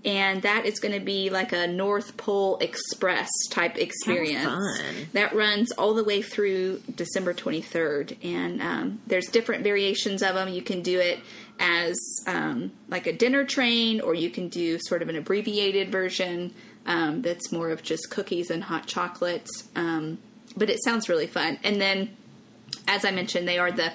And 0.05 0.41
that 0.43 0.65
is 0.65 0.79
going 0.79 0.93
to 0.93 1.03
be 1.03 1.29
like 1.29 1.51
a 1.51 1.67
North 1.67 2.15
Pole 2.17 2.57
Express 2.59 3.29
type 3.49 3.77
experience. 3.77 4.45
That 5.13 5.33
runs 5.33 5.71
all 5.73 5.93
the 5.93 6.03
way 6.03 6.21
through 6.21 6.81
December 6.95 7.33
23rd. 7.33 8.23
And 8.23 8.61
um, 8.61 9.01
there's 9.07 9.27
different 9.27 9.63
variations 9.63 10.21
of 10.21 10.35
them. 10.35 10.49
You 10.49 10.61
can 10.61 10.81
do 10.81 10.99
it 10.99 11.19
as 11.59 11.97
um, 12.27 12.71
like 12.87 13.07
a 13.07 13.13
dinner 13.13 13.43
train, 13.43 13.99
or 13.99 14.13
you 14.13 14.29
can 14.29 14.47
do 14.47 14.77
sort 14.79 15.01
of 15.01 15.09
an 15.09 15.15
abbreviated 15.15 15.91
version 15.91 16.53
um, 16.85 17.21
that's 17.21 17.51
more 17.51 17.69
of 17.69 17.83
just 17.83 18.09
cookies 18.09 18.49
and 18.49 18.63
hot 18.63 18.85
chocolate. 18.85 19.49
Um, 19.75 20.19
but 20.55 20.69
it 20.69 20.81
sounds 20.83 21.09
really 21.09 21.27
fun. 21.27 21.59
And 21.63 21.81
then, 21.81 22.15
as 22.87 23.03
I 23.03 23.11
mentioned, 23.11 23.47
they 23.47 23.59
are 23.59 23.71
the 23.71 23.91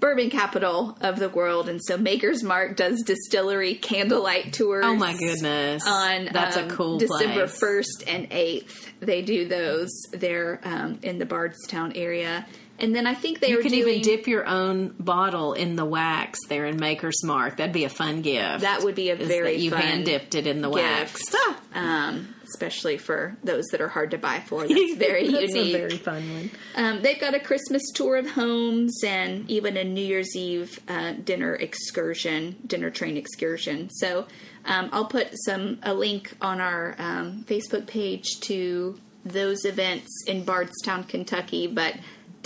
bourbon 0.00 0.30
capital 0.30 0.96
of 1.00 1.18
the 1.18 1.28
world, 1.28 1.68
and 1.68 1.80
so 1.82 1.96
Maker's 1.96 2.42
Mark 2.42 2.76
does 2.76 3.02
distillery 3.02 3.74
candlelight 3.74 4.52
tours. 4.52 4.84
oh 4.84 4.94
my 4.94 5.16
goodness. 5.16 5.86
On 5.86 6.28
that's 6.32 6.56
um, 6.56 6.66
a 6.66 6.70
cool 6.70 6.98
December 6.98 7.46
first 7.46 8.04
and 8.06 8.28
eighth, 8.30 8.92
they 9.00 9.22
do 9.22 9.48
those 9.48 9.90
there 10.12 10.60
um, 10.64 10.98
in 11.02 11.18
the 11.18 11.26
Bardstown 11.26 11.92
area, 11.94 12.46
and 12.78 12.94
then 12.94 13.06
I 13.06 13.14
think 13.14 13.40
they 13.40 13.48
You 13.48 13.58
can 13.58 13.72
doing 13.72 13.88
even 13.88 14.02
dip 14.02 14.26
your 14.26 14.46
own 14.46 14.94
bottle 14.98 15.54
in 15.54 15.76
the 15.76 15.84
wax 15.84 16.38
there 16.48 16.66
in 16.66 16.78
Maker's 16.78 17.24
Mark. 17.24 17.56
That'd 17.56 17.72
be 17.72 17.84
a 17.84 17.88
fun 17.88 18.22
gift. 18.22 18.60
that 18.60 18.82
would 18.82 18.94
be 18.94 19.10
a 19.10 19.16
very 19.16 19.52
that 19.52 19.58
you 19.60 19.72
hand 19.72 20.04
dipped 20.04 20.34
it 20.34 20.46
in 20.46 20.60
the 20.60 20.70
wax. 20.70 21.30
gift, 21.30 21.36
um, 21.74 22.34
especially 22.52 22.98
for 22.98 23.36
those 23.44 23.64
that 23.66 23.80
are 23.80 23.88
hard 23.88 24.10
to 24.12 24.18
buy 24.18 24.40
for. 24.40 24.66
That's 24.66 24.94
very 24.96 25.30
That's 25.30 25.54
unique. 25.54 25.74
a 25.74 25.78
very 25.78 25.96
fun 25.96 26.32
one. 26.32 26.50
Um, 26.74 27.02
they've 27.02 27.20
got 27.20 27.34
a 27.34 27.40
Christmas 27.40 27.82
tour 27.94 28.16
of 28.16 28.30
homes 28.30 29.02
and 29.04 29.48
even 29.50 29.76
a 29.76 29.84
New 29.84 30.04
Year's 30.04 30.34
Eve 30.36 30.80
uh, 30.88 31.12
dinner 31.12 31.54
excursion, 31.54 32.56
dinner 32.66 32.90
train 32.90 33.16
excursion. 33.16 33.90
So 33.90 34.26
um, 34.64 34.88
I'll 34.92 35.06
put 35.06 35.30
some 35.44 35.78
a 35.82 35.94
link 35.94 36.34
on 36.40 36.60
our 36.60 36.94
um, 36.98 37.44
Facebook 37.48 37.86
page 37.86 38.40
to 38.42 38.98
those 39.24 39.64
events 39.64 40.08
in 40.26 40.44
Bardstown, 40.44 41.04
Kentucky. 41.04 41.66
But 41.66 41.96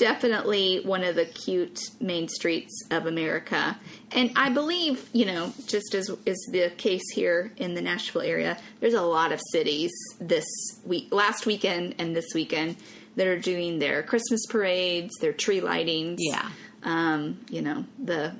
definitely 0.00 0.80
one 0.82 1.04
of 1.04 1.14
the 1.14 1.26
cute 1.26 1.78
main 2.00 2.26
streets 2.26 2.72
of 2.90 3.04
America. 3.06 3.78
And 4.12 4.32
I 4.34 4.48
believe, 4.50 5.08
you 5.12 5.26
know, 5.26 5.52
just 5.66 5.94
as 5.94 6.10
is 6.26 6.48
the 6.50 6.70
case 6.76 7.08
here 7.14 7.52
in 7.58 7.74
the 7.74 7.82
Nashville 7.82 8.22
area, 8.22 8.56
there's 8.80 8.94
a 8.94 9.02
lot 9.02 9.30
of 9.30 9.40
cities 9.52 9.92
this 10.20 10.46
week, 10.84 11.08
last 11.12 11.44
weekend 11.46 11.94
and 11.98 12.16
this 12.16 12.32
weekend 12.34 12.76
that 13.16 13.26
are 13.26 13.38
doing 13.38 13.78
their 13.78 14.02
Christmas 14.02 14.46
parades, 14.46 15.10
their 15.20 15.32
tree 15.34 15.60
lightings. 15.60 16.16
Yeah. 16.18 16.48
Um, 16.82 17.40
you 17.50 17.60
know, 17.62 17.84
the 18.02 18.32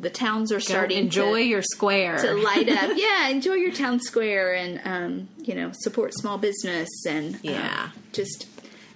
the 0.00 0.10
towns 0.10 0.50
are 0.50 0.56
Go 0.56 0.60
starting 0.60 0.98
enjoy 0.98 1.40
to, 1.42 1.44
your 1.44 1.62
square. 1.62 2.16
to 2.18 2.32
light 2.34 2.68
up. 2.68 2.90
yeah, 2.96 3.28
enjoy 3.28 3.54
your 3.54 3.70
town 3.72 4.00
square 4.00 4.52
and 4.54 4.80
um, 4.84 5.28
you 5.36 5.54
know, 5.54 5.70
support 5.72 6.12
small 6.14 6.38
business 6.38 6.88
and 7.06 7.34
um, 7.36 7.40
Yeah. 7.44 7.90
just 8.12 8.46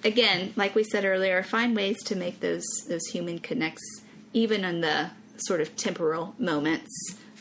again, 0.04 0.52
like 0.56 0.74
we 0.74 0.84
said 0.84 1.04
earlier, 1.04 1.42
find 1.42 1.74
ways 1.74 2.02
to 2.04 2.16
make 2.16 2.40
those 2.40 2.66
those 2.88 3.06
human 3.06 3.38
connects 3.38 4.02
even 4.32 4.64
in 4.64 4.80
the 4.80 5.10
sort 5.36 5.60
of 5.60 5.74
temporal 5.76 6.34
moments, 6.38 6.90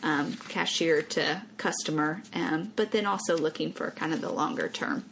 um, 0.04 0.34
cashier 0.48 1.02
to 1.02 1.42
customer, 1.58 2.22
um, 2.34 2.72
but 2.76 2.92
then 2.92 3.06
also 3.06 3.38
looking 3.38 3.72
for 3.74 3.92
kind 3.92 4.14
of 4.14 4.22
the 4.22 4.32
longer 4.32 4.68
term 4.68 5.06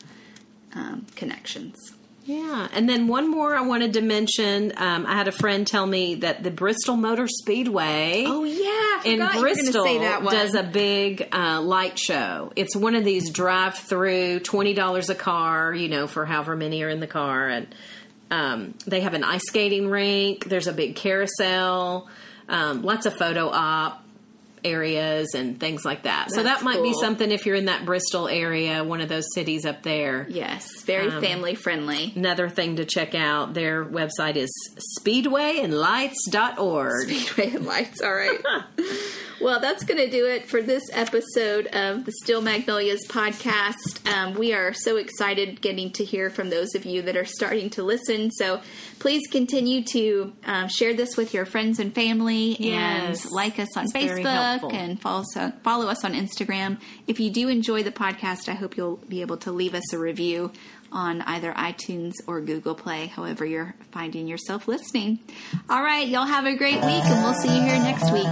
um, 0.74 1.06
connections. 1.16 1.94
Yeah, 2.28 2.68
and 2.74 2.90
then 2.90 3.08
one 3.08 3.30
more 3.30 3.56
I 3.56 3.62
wanted 3.62 3.94
to 3.94 4.02
mention. 4.02 4.74
Um, 4.78 5.06
I 5.06 5.14
had 5.14 5.28
a 5.28 5.32
friend 5.32 5.68
tell 5.68 5.86
me 5.86 6.16
that 6.16 6.42
the 6.42 6.50
Bristol 6.50 6.98
Motor 6.98 7.28
Speedway. 7.28 8.24
Oh 8.26 8.44
yeah, 8.44 8.58
I 8.64 9.02
in 9.06 9.20
forgot 9.20 9.36
you 9.36 9.42
were 9.42 9.48
gonna 9.48 9.54
Bristol 9.56 9.84
say 9.86 9.98
that 10.00 10.24
one. 10.24 10.34
does 10.34 10.56
a 10.56 10.64
big 10.64 11.28
uh, 11.32 11.62
light 11.62 12.00
show. 12.00 12.52
It's 12.56 12.76
one 12.76 12.96
of 12.96 13.04
these 13.06 13.30
drive-through, 13.30 14.40
twenty 14.40 14.74
dollars 14.74 15.12
a 15.12 15.16
car, 15.16 15.74
you 15.74 15.88
know, 15.88 16.08
for 16.08 16.26
however 16.26 16.56
many 16.56 16.82
are 16.82 16.90
in 16.90 17.00
the 17.00 17.08
car, 17.08 17.48
and 17.48 17.68
um, 18.32 18.74
they 18.88 19.02
have 19.02 19.14
an 19.14 19.24
ice 19.24 19.44
skating 19.46 19.88
rink. 19.90 20.46
There's 20.46 20.68
a 20.68 20.74
big 20.74 20.96
carousel, 20.96 22.10
um, 22.50 22.82
lots 22.82 23.06
of 23.06 23.16
photo 23.16 23.50
op 23.50 24.04
areas 24.66 25.34
and 25.36 25.60
things 25.60 25.86
like 25.86 26.04
that. 26.04 26.30
so 26.32 26.38
that 26.38 26.44
That's 26.44 26.64
might 26.64 26.82
be 26.84 26.94
something 26.94 27.32
if 27.32 27.46
you're 27.46 27.56
in 27.56 27.66
that 27.66 27.86
Bristol 27.86 28.28
area, 28.28 28.84
one 28.84 29.02
of 29.02 29.10
those 29.10 29.26
cities 29.34 29.66
up 29.66 29.84
there. 29.84 30.26
Yes, 30.30 30.68
very 30.86 31.08
Um, 31.10 31.22
family 31.22 31.56
friendly. 31.56 32.12
Another 32.16 32.50
thing 32.50 32.76
to 32.78 32.86
check 32.86 33.16
out, 33.16 33.54
their 33.54 33.86
website 33.86 34.36
is 34.36 34.50
speedwayinlights.org. 35.00 37.10
Speedway 37.10 37.56
and 37.56 37.66
lights. 37.66 38.02
All 38.02 38.14
right. 38.14 38.40
well, 39.42 39.60
that's 39.60 39.84
going 39.84 39.98
to 39.98 40.10
do 40.10 40.26
it 40.26 40.48
for 40.48 40.62
this 40.62 40.84
episode 40.94 41.68
of 41.68 42.06
the 42.06 42.12
Steel 42.24 42.42
Magnolias 42.42 43.06
podcast. 43.08 44.08
Um, 44.12 44.34
we 44.36 44.54
are 44.54 44.74
so 44.74 44.96
excited 44.96 45.62
getting 45.62 45.92
to 45.94 46.06
hear 46.06 46.30
from 46.30 46.50
those 46.50 46.74
of 46.76 46.86
you 46.86 47.02
that 47.04 47.18
are 47.18 47.26
starting 47.26 47.70
to 47.72 47.84
listen. 47.84 48.32
So 48.32 48.62
please 49.00 49.22
continue 49.30 49.84
to 49.92 50.34
um, 50.46 50.70
share 50.70 50.94
this 50.94 51.18
with 51.18 51.34
your 51.34 51.46
friends 51.46 51.80
and 51.80 51.94
family 51.94 52.56
Yes. 52.60 53.26
and 53.26 53.32
like 53.34 53.60
us 53.60 53.76
on 53.76 53.86
It's 53.86 53.94
Facebook 53.94 54.74
and 54.74 55.02
follow 55.02 55.22
us, 55.22 55.52
follow 55.64 55.88
us 55.88 56.06
on 56.06 56.14
Instagram. 56.14 56.80
If 57.08 57.20
you 57.20 57.30
do 57.30 57.50
enjoy 57.50 57.84
the 57.84 57.92
podcast, 57.92 58.48
I 58.48 58.54
hope 58.54 58.78
you'll 58.78 58.98
be 58.98 59.22
able 59.22 59.38
to 59.38 59.52
leave 59.52 59.74
us 59.76 59.92
a 59.94 59.98
review 60.00 60.52
on 60.92 61.22
either 61.22 61.52
iTunes 61.54 62.14
or 62.28 62.42
Google 62.42 62.76
Play, 62.76 63.08
however 63.08 63.46
you're 63.46 63.76
finding 63.92 64.28
yourself 64.28 64.68
listening. 64.68 65.20
All 65.70 65.82
right, 65.82 66.08
y'all 66.08 66.26
have 66.26 66.46
a 66.46 66.56
great 66.56 66.76
week, 66.76 67.04
and 67.06 67.24
we'll 67.24 67.34
see 67.34 67.56
you 67.56 67.62
here 67.62 67.80
next 67.80 68.12
week. 68.12 68.26